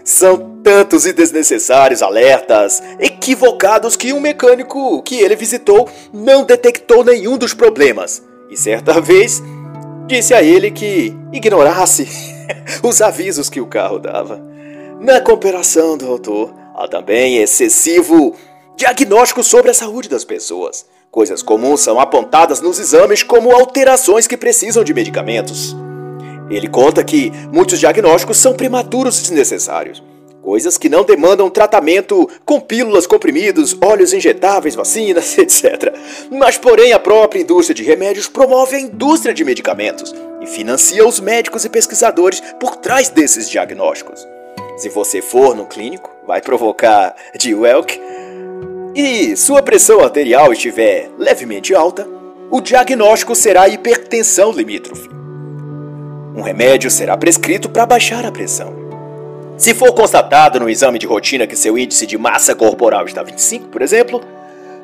[0.03, 7.37] São tantos e desnecessários alertas equivocados que um mecânico que ele visitou não detectou nenhum
[7.37, 8.21] dos problemas.
[8.49, 9.41] E certa vez
[10.05, 12.07] disse a ele que ignorasse
[12.83, 14.41] os avisos que o carro dava.
[14.99, 18.35] Na cooperação do autor, há também excessivo
[18.75, 20.85] diagnóstico sobre a saúde das pessoas.
[21.11, 25.75] Coisas comuns são apontadas nos exames como alterações que precisam de medicamentos.
[26.55, 30.03] Ele conta que muitos diagnósticos são prematuros e desnecessários.
[30.41, 35.93] Coisas que não demandam tratamento com pílulas, comprimidos, óleos injetáveis, vacinas, etc.
[36.29, 41.19] Mas, porém, a própria indústria de remédios promove a indústria de medicamentos e financia os
[41.19, 44.27] médicos e pesquisadores por trás desses diagnósticos.
[44.77, 47.99] Se você for no clínico, vai provocar de Welk
[48.95, 52.07] e sua pressão arterial estiver levemente alta,
[52.51, 55.22] o diagnóstico será hipertensão limítrofe.
[56.35, 58.73] Um remédio será prescrito para baixar a pressão.
[59.55, 63.67] Se for constatado no exame de rotina que seu índice de massa corporal está 25,
[63.67, 64.19] por exemplo,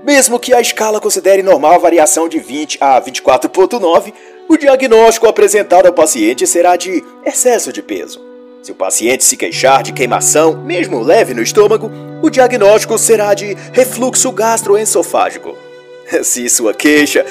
[0.03, 4.13] mesmo que a escala considere normal a variação de 20 a 24,9,
[4.47, 8.21] o diagnóstico apresentado ao paciente será de excesso de peso.
[8.61, 11.89] Se o paciente se queixar de queimação, mesmo leve no estômago,
[12.21, 15.57] o diagnóstico será de refluxo gastroesofágico.
[16.23, 17.25] Se sua queixa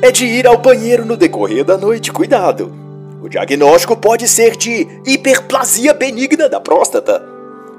[0.00, 2.89] é de ir ao banheiro no decorrer da noite, cuidado.
[3.22, 7.22] O diagnóstico pode ser de hiperplasia benigna da próstata.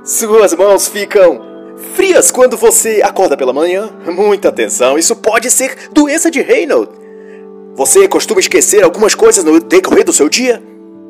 [0.03, 1.41] Suas mãos ficam
[1.95, 3.89] frias quando você acorda pela manhã.
[4.05, 6.89] Muita atenção, isso pode ser doença de Raynaud.
[7.75, 10.61] Você costuma esquecer algumas coisas no decorrer do seu dia?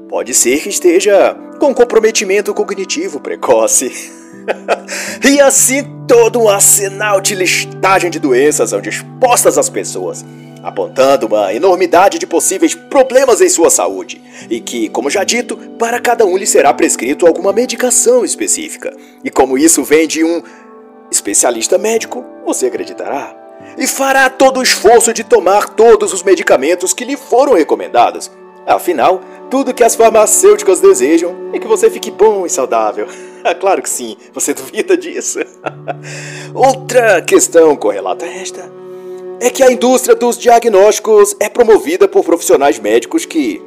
[0.07, 3.91] Pode ser que esteja com comprometimento cognitivo precoce.
[5.29, 10.23] e assim todo um arsenal de listagem de doenças são dispostas às pessoas.
[10.63, 15.99] Apontando uma enormidade de possíveis problemas em sua saúde, e que, como já dito, para
[15.99, 18.95] cada um lhe será prescrito alguma medicação específica.
[19.23, 20.41] E como isso vem de um
[21.11, 23.35] especialista médico, você acreditará?
[23.77, 28.31] E fará todo o esforço de tomar todos os medicamentos que lhe foram recomendados.
[28.65, 33.07] Afinal, tudo que as farmacêuticas desejam é que você fique bom e saudável.
[33.59, 35.39] claro que sim, você duvida disso?
[36.53, 38.80] Outra questão correlata a esta
[39.41, 43.59] é que a indústria dos diagnósticos é promovida por profissionais médicos que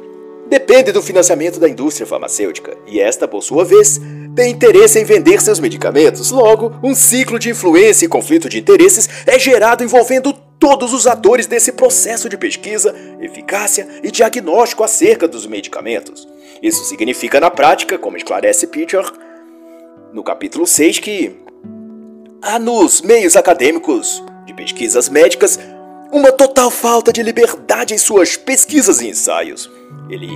[0.47, 3.99] dependem do financiamento da indústria farmacêutica, e esta, por sua vez,
[4.33, 6.31] tem interesse em vender seus medicamentos.
[6.31, 11.45] Logo, um ciclo de influência e conflito de interesses é gerado envolvendo todos os atores
[11.45, 16.25] desse processo de pesquisa, eficácia e diagnóstico acerca dos medicamentos.
[16.63, 19.03] Isso significa, na prática, como esclarece Pitcher
[20.13, 21.35] no capítulo 6, que
[22.41, 25.59] há nos meios acadêmicos de pesquisas médicas
[26.11, 29.69] uma total falta de liberdade em suas pesquisas e ensaios.
[30.09, 30.29] Ele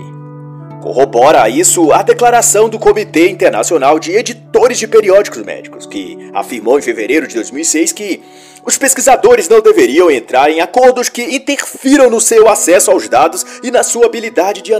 [0.81, 6.81] corrobora isso a declaração do Comitê Internacional de Editores de Periódicos Médicos, que afirmou em
[6.81, 8.21] fevereiro de 2006 que
[8.65, 13.71] os pesquisadores não deveriam entrar em acordos que interfiram no seu acesso aos dados e
[13.71, 14.73] na sua habilidade de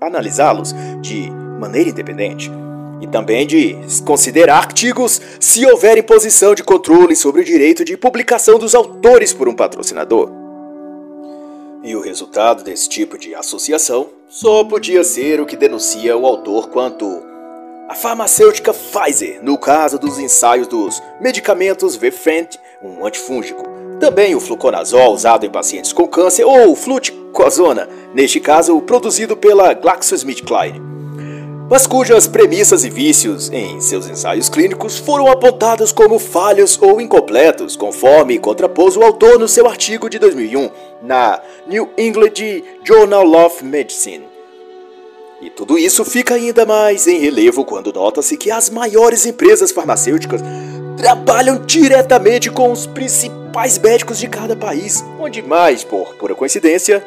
[0.00, 2.50] analisá-los de maneira independente
[3.02, 3.76] e também de
[4.06, 9.48] considerar artigos se houver imposição de controle sobre o direito de publicação dos autores por
[9.48, 10.30] um patrocinador.
[11.82, 16.68] E o resultado desse tipo de associação só podia ser o que denuncia o autor
[16.68, 17.04] quanto
[17.88, 23.64] a farmacêutica Pfizer, no caso dos ensaios dos medicamentos Vefent, um antifúngico,
[23.98, 31.01] também o fluconazol usado em pacientes com câncer ou fluticasona, neste caso produzido pela GlaxoSmithKline
[31.72, 37.76] mas cujas premissas e vícios em seus ensaios clínicos foram apontados como falhos ou incompletos,
[37.76, 40.68] conforme contrapôs o autor no seu artigo de 2001
[41.02, 44.24] na New England Journal of Medicine.
[45.40, 50.42] E tudo isso fica ainda mais em relevo quando nota-se que as maiores empresas farmacêuticas
[50.98, 57.02] trabalham diretamente com os principais médicos de cada país, onde mais, por pura coincidência,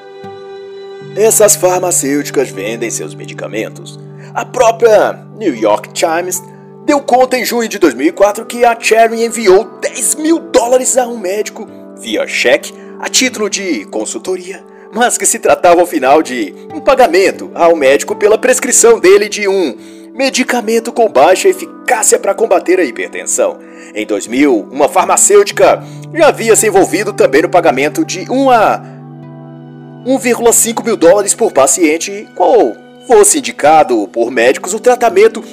[1.16, 4.03] essas farmacêuticas vendem seus medicamentos.
[4.36, 6.43] A própria New York Times
[6.86, 11.17] deu conta em junho de 2004 que a Cherry enviou 10 mil dólares a um
[11.17, 11.65] médico
[11.97, 14.61] via cheque a título de consultoria,
[14.93, 19.47] mas que se tratava ao final de um pagamento ao médico pela prescrição dele de
[19.47, 19.73] um
[20.13, 23.57] medicamento com baixa eficácia para combater a hipertensão.
[23.93, 25.81] Em 2000, uma farmacêutica
[26.13, 28.81] já havia se envolvido também no pagamento de 1 a
[30.05, 32.75] 1,5 mil dólares por paciente, qual
[33.08, 35.43] fosse indicado por médicos o tratamento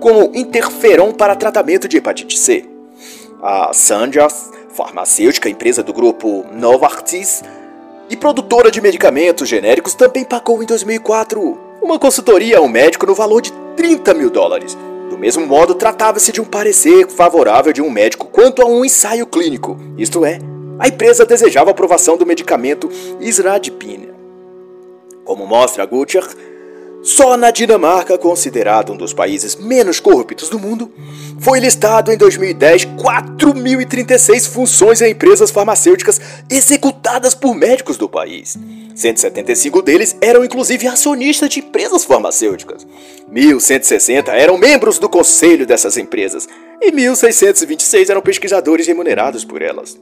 [0.00, 2.68] como interferon para tratamento de hepatite C.
[3.42, 7.42] A Sanjas, farmacêutica empresa do grupo Novartis
[8.10, 13.14] e produtora de medicamentos genéricos, também pagou em 2004 uma consultoria a um médico no
[13.14, 14.76] valor de 30 mil dólares.
[15.08, 19.26] Do mesmo modo, tratava-se de um parecer favorável de um médico quanto a um ensaio
[19.26, 20.38] clínico, isto é,
[20.78, 22.90] a empresa desejava a aprovação do medicamento
[23.20, 24.10] Isradipine.
[25.24, 26.26] Como mostra Gutcher,
[27.02, 30.92] só na Dinamarca, considerado um dos países menos corruptos do mundo,
[31.40, 38.56] foi listado em 2010 4.036 funções em empresas farmacêuticas executadas por médicos do país.
[38.94, 42.86] 175 deles eram inclusive acionistas de empresas farmacêuticas.
[43.28, 46.48] 1.160 eram membros do conselho dessas empresas
[46.80, 49.98] e 1.626 eram pesquisadores remunerados por elas.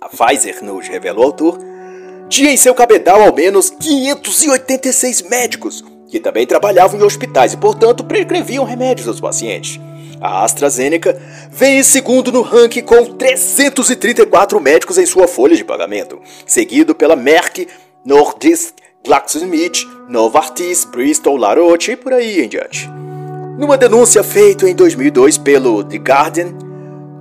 [0.00, 1.58] A Pfizer, nos revelou o autor,
[2.28, 8.04] tinha em seu cabedal ao menos 586 médicos, que também trabalhavam em hospitais e, portanto,
[8.04, 9.80] prescreviam remédios aos pacientes.
[10.20, 16.20] A AstraZeneca vem em segundo no ranking com 334 médicos em sua folha de pagamento,
[16.46, 17.68] seguido pela Merck,
[18.04, 22.88] Nordisk, GlaxoSmith, Novartis, Bristol, La Roche e por aí em diante.
[23.58, 26.52] Numa denúncia feita em 2002 pelo The Guardian,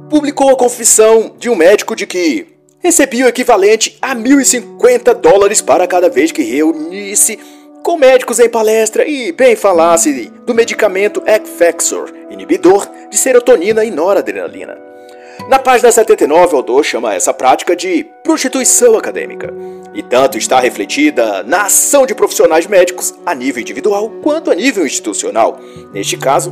[0.09, 2.47] publicou a confissão de um médico de que
[2.79, 7.39] recebia o equivalente a 1.050 dólares para cada vez que reunisse
[7.86, 14.75] com médicos em palestra e bem falasse do medicamento Ecfexor, inibidor de serotonina e noradrenalina.
[15.47, 19.53] Na página 79, o autor chama essa prática de prostituição acadêmica,
[19.93, 24.83] e tanto está refletida na ação de profissionais médicos a nível individual quanto a nível
[24.83, 25.59] institucional.
[25.93, 26.51] Neste caso,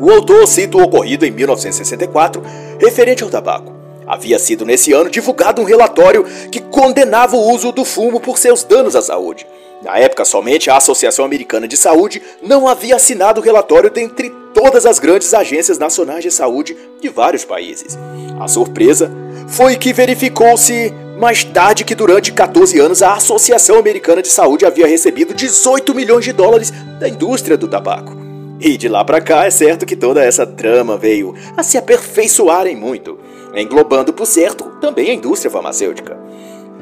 [0.00, 2.42] o autor cita o ocorrido em 1964
[2.80, 3.76] referente ao tabaco.
[4.06, 8.64] Havia sido nesse ano divulgado um relatório que condenava o uso do fumo por seus
[8.64, 9.46] danos à saúde.
[9.82, 14.86] Na época, somente a Associação Americana de Saúde não havia assinado o relatório dentre todas
[14.86, 17.98] as grandes agências nacionais de saúde de vários países.
[18.40, 19.10] A surpresa
[19.48, 24.86] foi que verificou-se mais tarde que durante 14 anos a Associação Americana de Saúde havia
[24.86, 28.16] recebido 18 milhões de dólares da indústria do tabaco.
[28.58, 32.66] E de lá para cá é certo que toda essa trama veio a se aperfeiçoar
[32.66, 33.18] em muito,
[33.54, 36.18] englobando, por certo, também a indústria farmacêutica.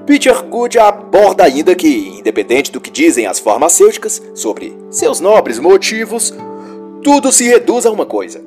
[0.07, 1.88] Peter Good aborda ainda que,
[2.18, 6.34] independente do que dizem as farmacêuticas sobre seus nobres motivos,
[7.02, 8.40] tudo se reduz a uma coisa: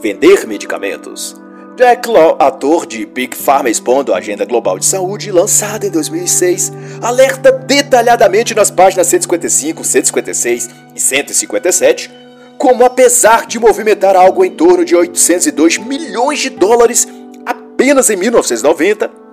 [0.00, 1.36] vender medicamentos.
[1.76, 6.72] Jack Law, ator de Big Pharma expondo a Agenda Global de Saúde, lançada em 2006,
[7.00, 12.10] alerta detalhadamente nas páginas 155, 156 e 157
[12.58, 17.06] como, apesar de movimentar algo em torno de 802 milhões de dólares
[17.46, 19.27] apenas em 1990,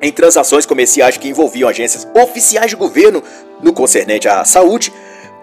[0.00, 3.22] em transações comerciais que envolviam agências oficiais de governo
[3.62, 4.92] no concernente à saúde,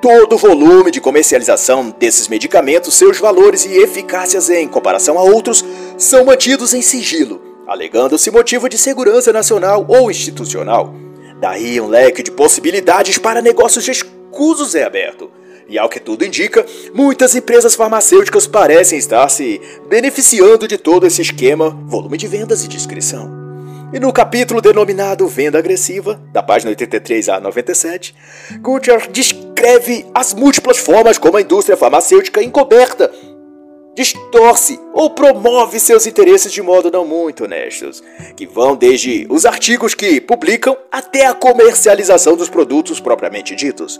[0.01, 5.63] todo o volume de comercialização desses medicamentos, seus valores e eficácias em comparação a outros,
[5.97, 10.93] são mantidos em sigilo, alegando-se motivo de segurança nacional ou institucional.
[11.39, 15.29] Daí um leque de possibilidades para negócios escusos é aberto.
[15.69, 21.21] E ao que tudo indica, muitas empresas farmacêuticas parecem estar se beneficiando de todo esse
[21.21, 23.36] esquema, volume de vendas e discrição.
[23.93, 28.13] E no capítulo denominado Venda Agressiva, da página 83 a 97,
[28.59, 33.09] Gutcher descreve as múltiplas formas como a indústria farmacêutica encoberta
[33.97, 38.03] distorce ou promove seus interesses de modo não muito honestos,
[38.35, 43.99] que vão desde os artigos que publicam até a comercialização dos produtos propriamente ditos.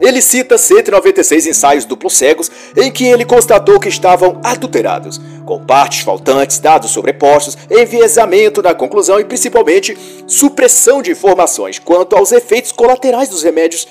[0.00, 6.00] Ele cita 196 ensaios duplos cegos em que ele constatou que estavam adulterados, com partes
[6.00, 13.28] faltantes, dados sobrepostos, enviesamento na conclusão e principalmente supressão de informações quanto aos efeitos colaterais
[13.28, 13.86] dos remédios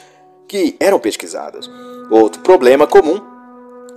[0.45, 1.71] que eram pesquisados.
[2.11, 3.21] Outro problema comum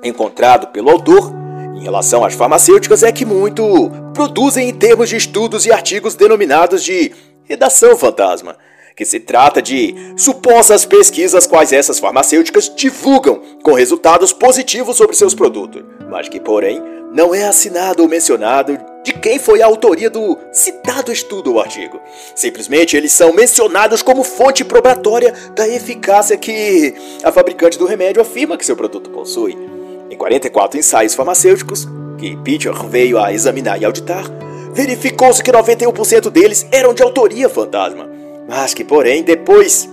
[0.03, 1.40] encontrado pelo autor
[1.81, 6.85] em relação às farmacêuticas é que muito produzem em termos de estudos e artigos denominados
[6.85, 7.11] de
[7.45, 8.55] redação fantasma,
[8.95, 15.35] que se trata de supostas pesquisas quais essas farmacêuticas divulgam com resultados positivos sobre seus
[15.35, 16.83] produtos, mas que, porém,
[17.15, 21.99] não é assinado ou mencionado de quem foi a autoria do citado estudo ou artigo.
[22.35, 28.59] Simplesmente eles são mencionados como fonte probatória da eficácia que a fabricante do remédio afirma
[28.59, 29.80] que seu produto possui.
[30.11, 31.87] Em 44 ensaios farmacêuticos,
[32.19, 34.25] que Pitcher veio a examinar e auditar,
[34.73, 38.11] verificou-se que 91% deles eram de autoria fantasma,
[38.49, 39.89] mas que, porém, depois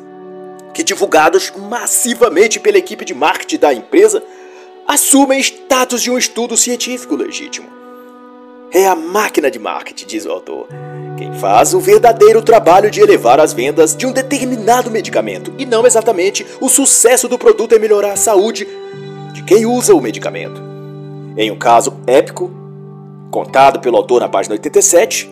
[0.73, 4.23] que divulgados massivamente pela equipe de marketing da empresa,
[4.87, 7.67] assumem status de um estudo científico legítimo.
[8.71, 10.67] É a máquina de marketing, diz o autor,
[11.17, 15.85] quem faz o verdadeiro trabalho de elevar as vendas de um determinado medicamento e não
[15.85, 18.67] exatamente o sucesso do produto em melhorar a saúde
[19.37, 20.59] de quem usa o medicamento.
[21.37, 22.51] Em um caso épico,
[23.29, 25.29] contado pelo autor na página 87,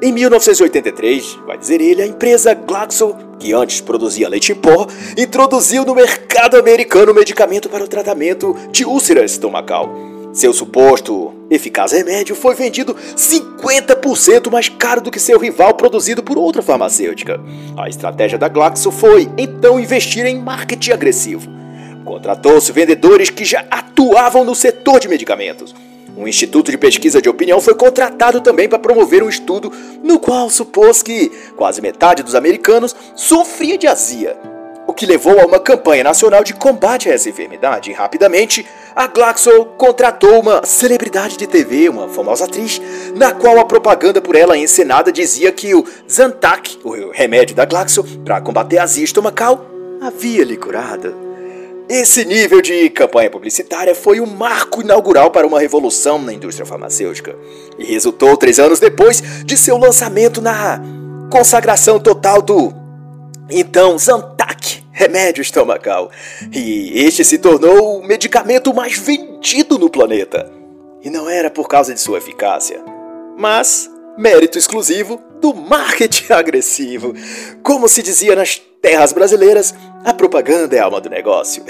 [0.00, 5.84] em 1983, vai dizer ele, a empresa Glaxo, que antes produzia leite em pó, introduziu
[5.84, 9.92] no mercado americano medicamento para o tratamento de úlcera estomacal.
[10.32, 16.38] Seu suposto eficaz remédio foi vendido 50% mais caro do que seu rival produzido por
[16.38, 17.40] outra farmacêutica.
[17.76, 21.58] A estratégia da Glaxo foi então investir em marketing agressivo.
[22.08, 25.74] Contratou-se vendedores que já atuavam no setor de medicamentos.
[26.16, 29.70] Um instituto de pesquisa de opinião foi contratado também para promover um estudo
[30.02, 34.38] no qual supôs que quase metade dos americanos sofria de azia,
[34.86, 37.90] o que levou a uma campanha nacional de combate a essa enfermidade.
[37.90, 38.64] E rapidamente,
[38.96, 42.80] a Glaxo contratou uma celebridade de TV, uma famosa atriz,
[43.14, 48.02] na qual a propaganda por ela encenada dizia que o Zantac, o remédio da Glaxo
[48.24, 49.66] para combater a azia estomacal,
[50.00, 51.27] havia lhe curado.
[51.88, 56.66] Esse nível de campanha publicitária foi o um marco inaugural para uma revolução na indústria
[56.66, 57.34] farmacêutica
[57.78, 60.82] e resultou três anos depois de seu lançamento na
[61.30, 62.74] consagração total do
[63.50, 66.10] então Zantac, remédio estomacal.
[66.52, 70.52] E este se tornou o medicamento mais vendido no planeta.
[71.02, 72.82] E não era por causa de sua eficácia,
[73.38, 77.14] mas mérito exclusivo do marketing agressivo.
[77.62, 79.74] Como se dizia nas terras brasileiras,
[80.04, 81.64] a propaganda é a alma do negócio.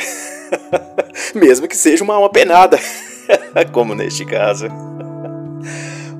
[1.34, 2.78] Mesmo que seja uma alma penada,
[3.72, 4.66] como neste caso.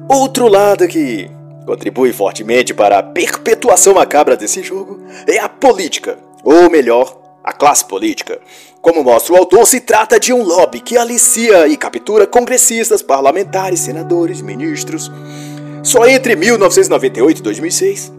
[0.09, 1.31] Outro lado que
[1.67, 7.85] contribui fortemente para a perpetuação macabra desse jogo é a política, ou melhor, a classe
[7.85, 8.41] política.
[8.81, 13.81] Como mostra o autor, se trata de um lobby que alicia e captura congressistas, parlamentares,
[13.81, 15.11] senadores, ministros,
[15.83, 18.13] só entre 1998 e 2006,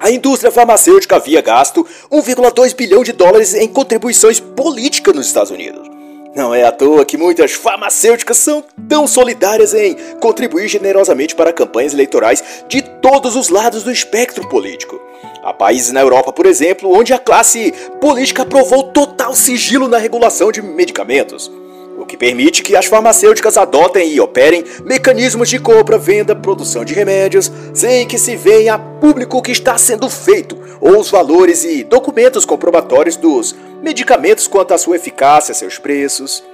[0.00, 5.88] a indústria farmacêutica havia gasto 1,2 bilhão de dólares em contribuições políticas nos Estados Unidos.
[6.36, 11.94] Não é à toa que muitas farmacêuticas são tão solidárias em contribuir generosamente para campanhas
[11.94, 15.00] eleitorais de todos os lados do espectro político.
[15.42, 20.52] Há países na Europa, por exemplo, onde a classe política aprovou total sigilo na regulação
[20.52, 21.50] de medicamentos,
[21.98, 26.94] o que permite que as farmacêuticas adotem e operem mecanismos de compra, venda, produção de
[26.94, 31.82] remédios, sem que se venha público o que está sendo feito, ou os valores e
[31.82, 36.44] documentos comprobatórios dos medicamentos quanto à sua eficácia, seus preços.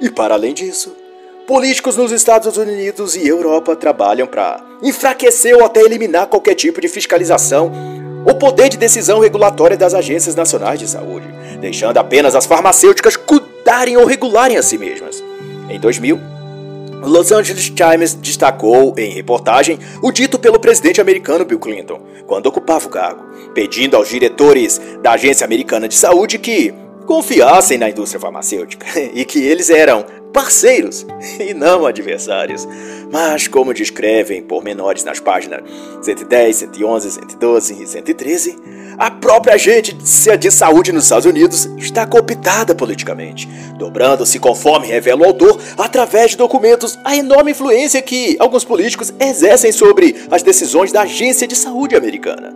[0.00, 0.94] E para além disso,
[1.44, 6.86] políticos nos Estados Unidos e Europa trabalham para enfraquecer ou até eliminar qualquer tipo de
[6.86, 7.72] fiscalização
[8.24, 11.26] o poder de decisão regulatória das agências nacionais de saúde,
[11.60, 13.53] deixando apenas as farmacêuticas cuidarem
[13.96, 15.22] ou regularem a si mesmas.
[15.68, 16.18] Em 2000,
[17.02, 22.46] o Los Angeles Times destacou em reportagem o dito pelo presidente americano Bill Clinton, quando
[22.46, 26.72] ocupava o cargo, pedindo aos diretores da Agência Americana de Saúde que
[27.06, 30.04] confiassem na indústria farmacêutica e que eles eram
[30.34, 31.06] parceiros
[31.40, 32.68] e não adversários.
[33.10, 35.62] Mas, como descrevem pormenores nas páginas
[36.02, 38.58] 110, 111, 112 e 113,
[38.98, 45.24] a própria agência de saúde nos Estados Unidos está cooptada politicamente, dobrando-se, conforme revela o
[45.24, 51.02] autor, através de documentos, a enorme influência que alguns políticos exercem sobre as decisões da
[51.02, 52.54] Agência de Saúde Americana.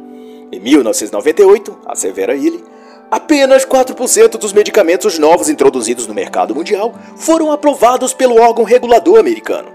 [0.50, 2.62] Em 1998, assevera ele,
[3.10, 9.68] Apenas 4% dos medicamentos novos introduzidos no mercado mundial foram aprovados pelo órgão regulador americano.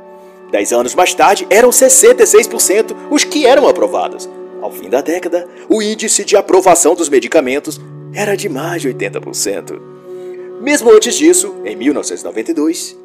[0.52, 4.30] Dez anos mais tarde, eram 66% os que eram aprovados.
[4.62, 7.82] Ao fim da década, o índice de aprovação dos medicamentos
[8.14, 9.82] era de mais de 80%.
[10.62, 12.96] Mesmo antes disso, em 1992,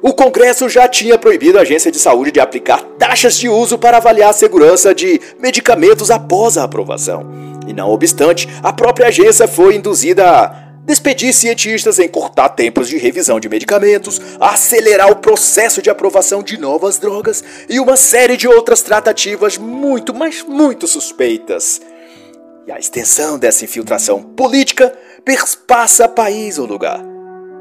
[0.00, 3.98] o Congresso já tinha proibido a agência de saúde de aplicar taxas de uso para
[3.98, 7.53] avaliar a segurança de medicamentos após a aprovação.
[7.66, 13.40] E não obstante, a própria agência foi induzida a despedir cientistas, encurtar tempos de revisão
[13.40, 18.82] de medicamentos, acelerar o processo de aprovação de novas drogas e uma série de outras
[18.82, 21.80] tratativas muito, mas muito suspeitas.
[22.66, 24.92] E a extensão dessa infiltração política
[25.24, 27.00] perpassa país ou lugar.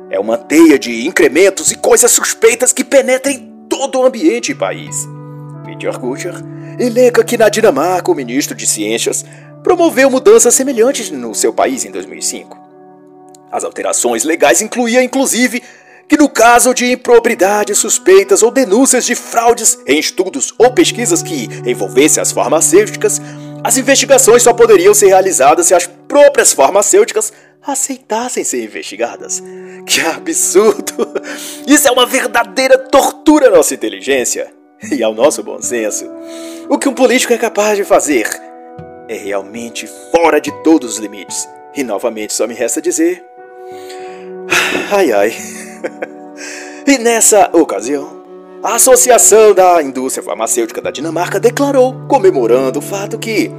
[0.09, 4.55] É uma teia de incrementos e coisas suspeitas que penetram em todo o ambiente e
[4.55, 5.07] país.
[5.65, 6.35] Peter Kutcher
[6.77, 9.25] elenca que na Dinamarca o ministro de Ciências
[9.63, 12.57] promoveu mudanças semelhantes no seu país em 2005.
[13.51, 15.63] As alterações legais incluíam, inclusive,
[16.07, 21.47] que no caso de improbidades suspeitas ou denúncias de fraudes em estudos ou pesquisas que
[21.65, 23.21] envolvessem as farmacêuticas,
[23.63, 27.31] as investigações só poderiam ser realizadas se as próprias farmacêuticas
[27.65, 29.41] aceitassem ser investigadas.
[29.85, 31.13] Que absurdo!
[31.65, 34.51] Isso é uma verdadeira tortura à nossa inteligência
[34.91, 36.09] e ao nosso bom senso.
[36.69, 38.52] O que um político é capaz de fazer
[39.07, 41.47] é realmente fora de todos os limites.
[41.75, 43.23] E novamente só me resta dizer.
[44.91, 45.33] Ai ai.
[46.87, 48.23] e nessa ocasião,
[48.61, 53.51] a Associação da Indústria Farmacêutica da Dinamarca declarou, comemorando o fato que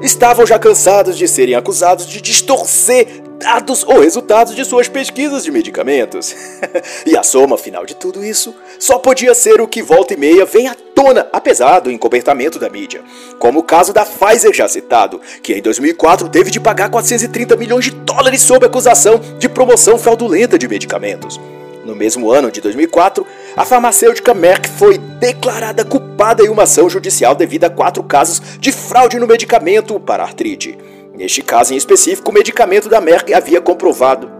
[0.00, 5.50] estavam já cansados de serem acusados de distorcer dados ou resultados de suas pesquisas de
[5.50, 6.34] medicamentos.
[7.06, 10.44] e a soma final de tudo isso só podia ser o que volta e meia
[10.44, 13.02] vem à tona, apesar do encobertamento da mídia,
[13.38, 17.84] como o caso da Pfizer já citado, que em 2004 teve de pagar 430 milhões
[17.84, 21.40] de dólares sob acusação de promoção fraudulenta de medicamentos.
[21.84, 23.26] No mesmo ano de 2004,
[23.56, 28.70] a farmacêutica Merck foi declarada culpada em uma ação judicial devido a quatro casos de
[28.70, 30.76] fraude no medicamento para artrite.
[31.18, 34.30] Neste caso em específico, o medicamento da Merck havia comprovado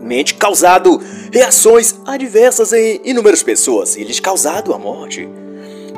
[0.00, 1.00] mente causado
[1.32, 5.28] reações adversas em inúmeras pessoas e lhes causado a morte.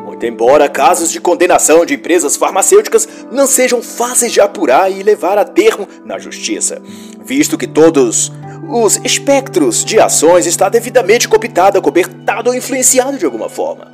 [0.05, 5.39] Muito embora casos de condenação de empresas farmacêuticas não sejam fáceis de apurar e levar
[5.39, 6.83] a termo na justiça,
[7.25, 8.31] visto que todos
[8.69, 13.91] os espectros de ações está devidamente cooptado, cobertado ou influenciado de alguma forma.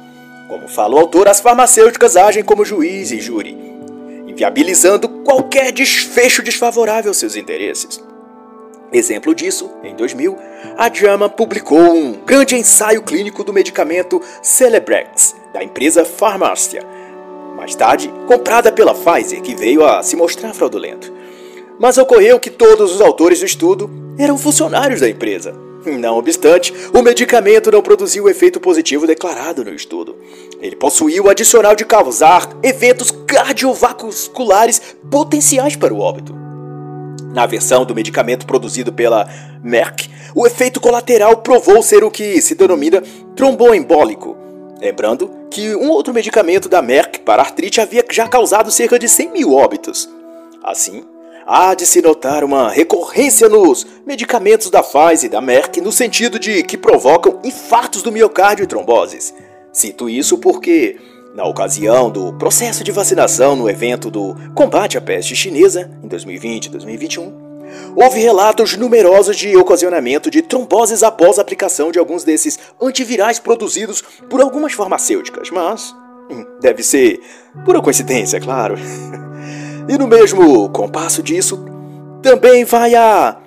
[0.49, 3.78] Como fala o autor, as farmacêuticas agem como juiz e júri,
[4.39, 8.01] viabilizando qualquer desfecho desfavorável aos seus interesses.
[8.93, 10.37] Exemplo disso, em 2000,
[10.77, 16.83] a JAMA publicou um grande ensaio clínico do medicamento Celebrex, da empresa Pharmacia,
[17.57, 21.13] mais tarde comprada pela Pfizer, que veio a se mostrar fraudulento.
[21.79, 25.53] Mas ocorreu que todos os autores do estudo eram funcionários da empresa,
[25.97, 30.17] não obstante, o medicamento não produziu o efeito positivo declarado no estudo.
[30.61, 36.35] Ele possuía o adicional de causar eventos cardiovasculares potenciais para o óbito.
[37.33, 39.29] Na versão do medicamento produzido pela
[39.63, 43.03] Merck, o efeito colateral provou ser o que se denomina
[43.37, 44.37] tromboembólico.
[44.81, 49.33] Lembrando que um outro medicamento da Merck para artrite havia já causado cerca de 100
[49.33, 50.09] mil óbitos.
[50.63, 51.05] Assim,
[51.47, 56.39] há de se notar uma recorrência nos medicamentos da Pfizer e da Merck no sentido
[56.39, 59.35] de que provocam infartos do miocárdio e tromboses.
[59.73, 60.97] Cito isso porque,
[61.35, 66.67] na ocasião do processo de vacinação no evento do combate à peste chinesa, em 2020
[66.67, 67.49] e 2021,
[67.95, 74.03] Houve relatos numerosos de ocasionamento de tromboses após a aplicação de alguns desses antivirais produzidos
[74.29, 75.95] por algumas farmacêuticas, mas
[76.31, 77.21] hum, deve ser
[77.65, 78.77] pura coincidência, claro.
[79.89, 81.65] E no mesmo compasso disso,
[82.23, 83.39] também vai a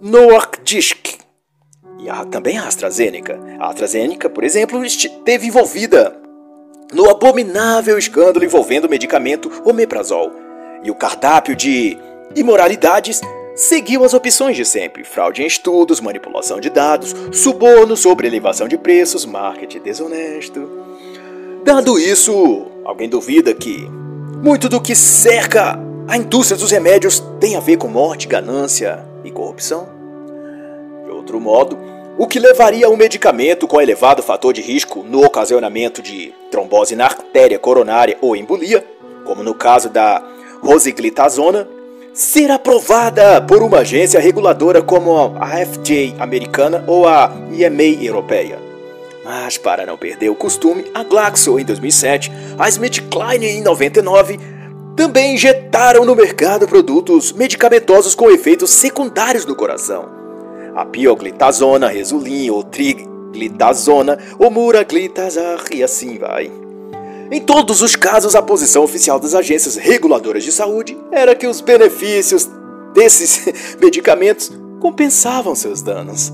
[0.00, 1.18] Nordisk
[1.98, 3.38] e a, também a AstraZeneca.
[3.58, 6.16] A AstraZeneca, por exemplo, esteve envolvida
[6.92, 10.32] no abominável escândalo envolvendo o medicamento omeprazol.
[10.82, 11.98] E o cardápio de
[12.36, 13.20] imoralidades
[13.54, 18.78] seguiu as opções de sempre: fraude em estudos, manipulação de dados, suborno sobre elevação de
[18.78, 20.70] preços, marketing desonesto.
[21.64, 23.86] Dado isso, alguém duvida que
[24.42, 29.30] muito do que cerca a indústria dos remédios tem a ver com morte, ganância e
[29.30, 29.97] corrupção?
[31.28, 31.78] Outro modo,
[32.16, 36.96] o que levaria a um medicamento com elevado fator de risco no ocasionamento de trombose
[36.96, 38.82] na artéria coronária ou embolia,
[39.26, 40.26] como no caso da
[40.62, 41.68] rosiglitazona,
[42.14, 48.58] ser aprovada por uma agência reguladora como a FDA americana ou a EMA europeia.
[49.22, 54.40] Mas para não perder o costume, a Glaxo em 2007, a SmithKline em 99,
[54.96, 60.17] também injetaram no mercado produtos medicamentosos com efeitos secundários no coração.
[60.78, 66.52] A pioglitazona, Resulin ou triglitazona, ou muraglitazar e assim vai.
[67.32, 71.60] Em todos os casos, a posição oficial das agências reguladoras de saúde era que os
[71.60, 72.48] benefícios
[72.94, 73.48] desses
[73.82, 76.32] medicamentos compensavam seus danos.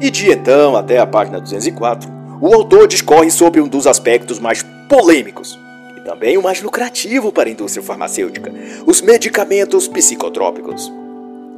[0.00, 2.08] E de então até a página 204,
[2.40, 5.58] o autor discorre sobre um dos aspectos mais polêmicos
[5.96, 8.54] e também o mais lucrativo para a indústria farmacêutica:
[8.86, 11.01] os medicamentos psicotrópicos.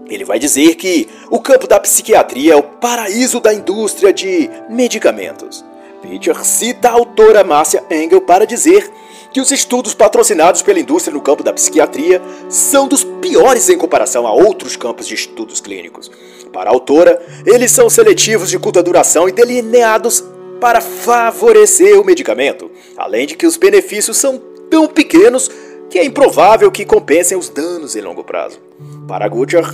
[0.09, 5.65] Ele vai dizer que o campo da psiquiatria é o paraíso da indústria de medicamentos.
[6.03, 8.91] Pitcher cita a autora Márcia Engel para dizer
[9.33, 14.27] que os estudos patrocinados pela indústria no campo da psiquiatria são dos piores em comparação
[14.27, 16.11] a outros campos de estudos clínicos.
[16.53, 20.23] Para a autora, eles são seletivos de curta duração e delineados
[20.61, 24.41] para favorecer o medicamento, além de que os benefícios são
[24.71, 25.51] tão pequenos
[25.91, 28.61] que é improvável que compensem os danos em longo prazo.
[29.09, 29.65] Para Gutcher,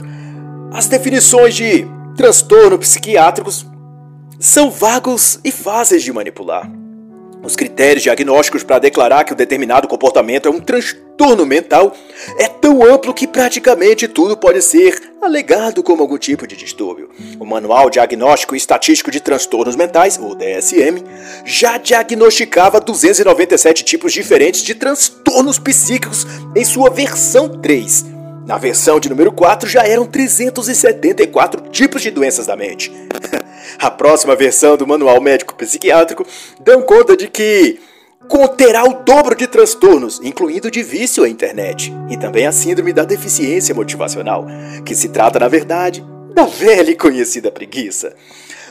[0.73, 3.67] as definições de transtorno psiquiátricos
[4.39, 6.71] são vagos e fáceis de manipular.
[7.43, 11.95] Os critérios diagnósticos para declarar que o um determinado comportamento é um transtorno mental
[12.39, 17.11] é tão amplo que praticamente tudo pode ser alegado como algum tipo de distúrbio.
[17.39, 21.03] O Manual Diagnóstico e Estatístico de Transtornos Mentais, o DSM,
[21.45, 28.20] já diagnosticava 297 tipos diferentes de transtornos psíquicos em sua versão 3.
[28.47, 32.91] Na versão de número 4 já eram 374 tipos de doenças da mente.
[33.79, 36.27] A próxima versão do Manual Médico Psiquiátrico
[36.61, 37.79] dão conta de que
[38.29, 43.05] conterá o dobro de transtornos, incluindo de vício à internet, e também a síndrome da
[43.05, 44.47] deficiência motivacional,
[44.85, 48.15] que se trata, na verdade, da velha e conhecida preguiça.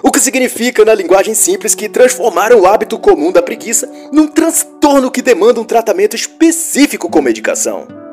[0.02, 5.12] O que significa, na linguagem simples, que transformaram o hábito comum da preguiça num transtorno
[5.12, 8.09] que demanda um tratamento específico com medicação.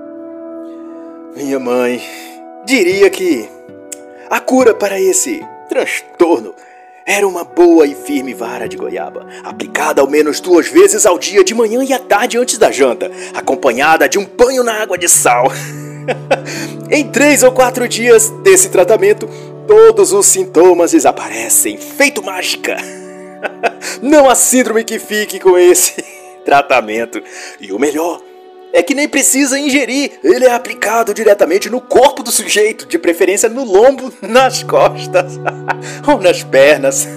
[1.37, 2.03] Minha mãe
[2.64, 3.47] diria que
[4.30, 6.55] a cura para esse transtorno
[7.05, 11.45] era uma boa e firme vara de goiaba, aplicada ao menos duas vezes ao dia,
[11.45, 15.11] de manhã e à tarde antes da janta, acompanhada de um banho na água de
[15.11, 15.53] sal.
[16.91, 19.28] em três ou quatro dias desse tratamento,
[19.68, 22.78] todos os sintomas desaparecem, feito mágica.
[24.01, 26.03] Não há síndrome que fique com esse
[26.47, 27.22] tratamento.
[27.61, 28.22] E o melhor
[28.77, 33.49] é que nem precisa ingerir, ele é aplicado diretamente no corpo do sujeito, de preferência
[33.49, 35.41] no lombo, nas costas
[36.07, 37.09] ou nas pernas.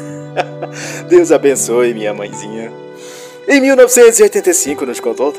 [1.10, 2.72] Deus abençoe minha mãezinha.
[3.46, 5.34] Em 1985, nos contou,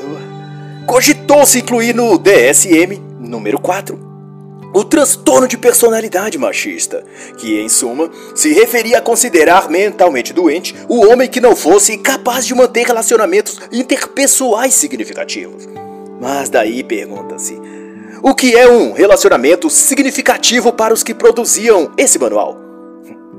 [0.85, 4.11] cogitou-se incluir no DSM número 4
[4.73, 7.03] o transtorno de personalidade machista,
[7.37, 12.45] que, em suma, se referia a considerar mentalmente doente o homem que não fosse capaz
[12.45, 15.67] de manter relacionamentos interpessoais significativos.
[16.21, 17.59] Mas daí pergunta-se:
[18.21, 22.55] o que é um relacionamento significativo para os que produziam esse manual?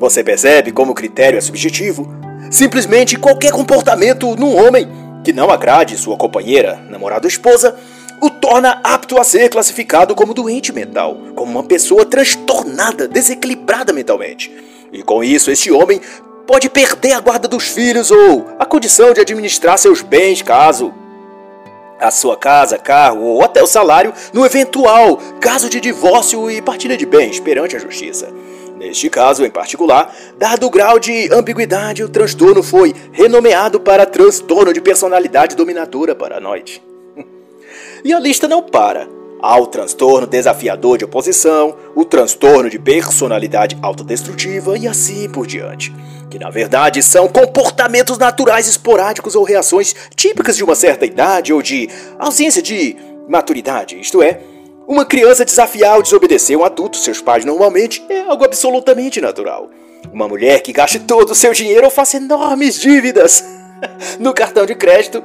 [0.01, 2.13] Você percebe como o critério é subjetivo?
[2.51, 4.89] Simplesmente qualquer comportamento num homem
[5.23, 7.79] que não agrade sua companheira, namorada ou esposa
[8.21, 14.53] o torna apto a ser classificado como doente mental, como uma pessoa transtornada, desequilibrada mentalmente.
[14.93, 16.01] E com isso, esse homem
[16.47, 20.93] pode perder a guarda dos filhos ou a condição de administrar seus bens caso
[22.03, 26.97] a sua casa, carro ou até o salário no eventual caso de divórcio e partilha
[26.97, 28.29] de bens perante a justiça.
[28.77, 34.73] Neste caso em particular, dado o grau de ambiguidade, o transtorno foi renomeado para transtorno
[34.73, 36.83] de personalidade dominadora paranoide.
[38.05, 39.09] E a lista não para.
[39.45, 45.93] Há o transtorno desafiador de oposição, o transtorno de personalidade autodestrutiva e assim por diante,
[46.31, 51.61] que na verdade são comportamentos naturais esporádicos ou reações típicas de uma certa idade ou
[51.61, 51.91] de
[52.21, 52.97] ausência de
[53.29, 54.39] maturidade, isto é,
[54.87, 59.71] uma criança desafiar ou desobedecer um adulto, seus pais normalmente, é algo absolutamente natural.
[60.13, 63.45] Uma mulher que gaste todo o seu dinheiro ou faça enormes dívidas
[64.21, 65.21] no cartão de crédito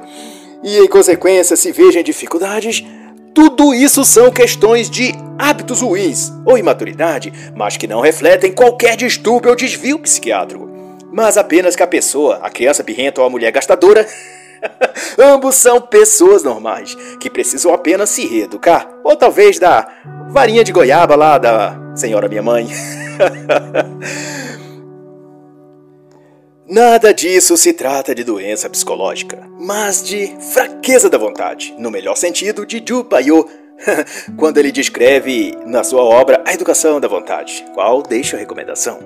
[0.64, 2.84] e, em consequência, se veja em dificuldades
[3.38, 9.50] tudo isso são questões de hábitos ruins ou imaturidade, mas que não refletem qualquer distúrbio
[9.50, 10.68] ou desvio psiquiátrico.
[11.12, 14.04] Mas apenas que a pessoa, a criança birrenta ou a mulher gastadora,
[15.16, 19.86] ambos são pessoas normais que precisam apenas se reeducar, ou talvez da
[20.30, 22.66] varinha de goiaba lá da senhora minha mãe.
[26.70, 32.66] Nada disso se trata de doença psicológica, mas de fraqueza da vontade, no melhor sentido
[32.66, 33.48] de Ju Paiô,
[34.36, 38.98] quando ele descreve na sua obra A Educação da Vontade, qual deixa a recomendação.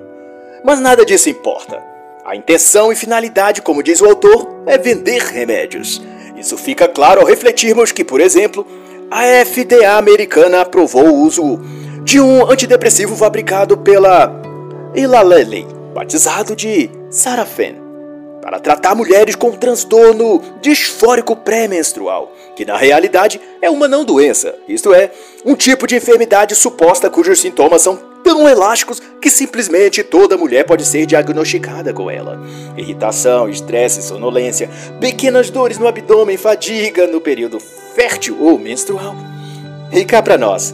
[0.61, 1.81] Mas nada disso importa.
[2.25, 6.01] A intenção e finalidade, como diz o autor, é vender remédios.
[6.35, 8.67] Isso fica claro ao refletirmos que, por exemplo,
[9.09, 11.61] a FDA americana aprovou o uso
[12.03, 14.29] de um antidepressivo fabricado pela
[14.93, 17.75] Lilly, batizado de Sarafen,
[18.41, 24.91] para tratar mulheres com transtorno disfórico pré-menstrual, que na realidade é uma não doença, isto
[24.91, 25.11] é,
[25.45, 30.83] um tipo de enfermidade suposta cujos sintomas são tão elásticos que simplesmente toda mulher pode
[30.85, 32.41] ser diagnosticada com ela.
[32.75, 34.67] Irritação, estresse, sonolência,
[34.99, 37.59] pequenas dores no abdômen, fadiga no período
[37.93, 39.15] fértil ou menstrual.
[39.91, 40.73] E cá pra nós,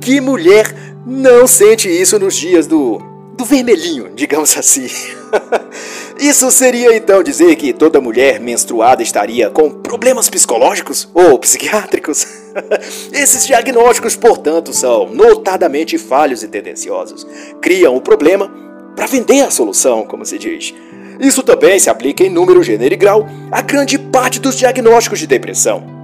[0.00, 0.72] que mulher
[1.04, 3.02] não sente isso nos dias do
[3.36, 4.86] do vermelhinho, digamos assim.
[6.18, 12.26] Isso seria então dizer que toda mulher menstruada estaria com problemas psicológicos ou psiquiátricos?
[13.12, 17.26] Esses diagnósticos, portanto, são notadamente falhos e tendenciosos.
[17.60, 18.50] Criam o problema
[18.94, 20.74] para vender a solução, como se diz.
[21.18, 25.26] Isso também se aplica em número, gênero e grau a grande parte dos diagnósticos de
[25.26, 26.00] depressão.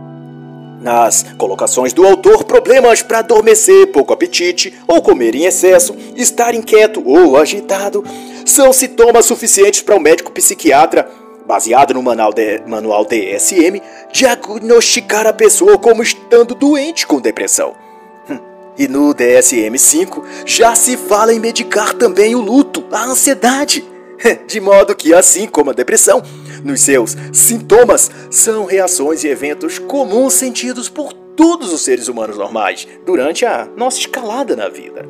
[0.81, 7.03] Nas colocações do autor, problemas para adormecer, pouco apetite ou comer em excesso, estar inquieto
[7.05, 8.05] ou agitado,
[8.51, 11.09] são sintomas suficientes para o um médico psiquiatra,
[11.47, 13.81] baseado no manual, de, manual DSM,
[14.13, 17.75] diagnosticar a pessoa como estando doente com depressão.
[18.29, 18.39] Hum,
[18.77, 23.85] e no DSM-5 já se fala em medicar também o luto, a ansiedade,
[24.47, 26.23] de modo que, assim como a depressão,
[26.65, 32.89] nos seus sintomas são reações e eventos comuns sentidos por todos os seres humanos normais
[33.05, 35.07] durante a nossa escalada na vida.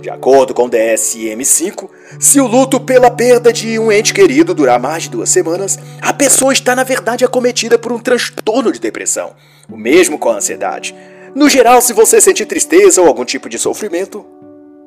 [0.00, 1.88] De acordo com o DSM-5,
[2.18, 6.12] se o luto pela perda de um ente querido durar mais de duas semanas, a
[6.12, 9.34] pessoa está na verdade acometida por um transtorno de depressão.
[9.68, 10.94] O mesmo com a ansiedade.
[11.34, 14.24] No geral, se você sentir tristeza ou algum tipo de sofrimento,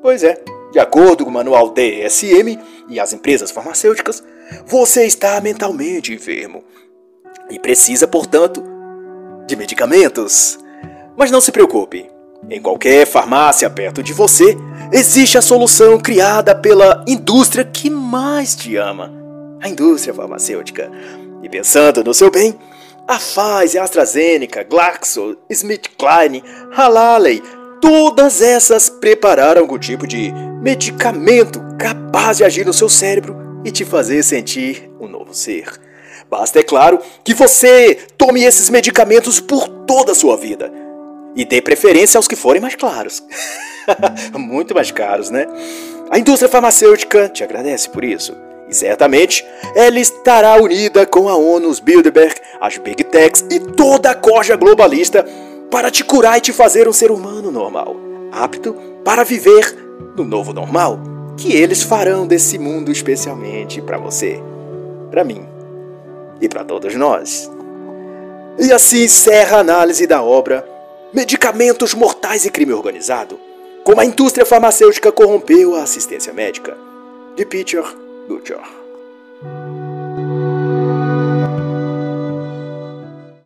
[0.01, 2.57] pois é, de acordo com o manual DSM
[2.89, 4.23] e as empresas farmacêuticas,
[4.65, 6.63] você está mentalmente enfermo
[7.49, 8.63] e precisa, portanto,
[9.45, 10.57] de medicamentos.
[11.15, 12.09] Mas não se preocupe,
[12.49, 14.57] em qualquer farmácia perto de você
[14.91, 19.19] existe a solução criada pela indústria que mais te ama
[19.61, 20.91] a indústria farmacêutica.
[21.43, 22.57] E pensando no seu bem,
[23.07, 26.43] a Pfizer, AstraZeneca, Glaxo, SmithKline,
[26.75, 27.41] Halaley,
[27.81, 30.31] todas essas prepararam algum tipo de
[30.61, 35.65] medicamento capaz de agir no seu cérebro e te fazer sentir um novo ser.
[36.29, 40.71] Basta, é claro, que você tome esses medicamentos por toda a sua vida.
[41.35, 43.23] E dê preferência aos que forem mais claros.
[44.37, 45.47] Muito mais caros, né?
[46.09, 48.35] A indústria farmacêutica te agradece por isso.
[48.69, 54.11] E certamente ela estará unida com a ONU, os Bilderberg, as Big Techs e toda
[54.11, 55.25] a corja globalista
[55.71, 57.95] para te curar e te fazer um ser humano normal,
[58.31, 59.75] apto para viver
[60.15, 60.99] no novo normal
[61.37, 64.39] que eles farão desse mundo especialmente para você,
[65.09, 65.47] para mim
[66.41, 67.49] e para todos nós.
[68.59, 70.67] E assim encerra a análise da obra
[71.13, 73.39] Medicamentos Mortais e Crime Organizado,
[73.83, 76.77] como a indústria farmacêutica corrompeu a assistência médica,
[77.35, 77.83] de Peter
[78.27, 78.78] Butcher.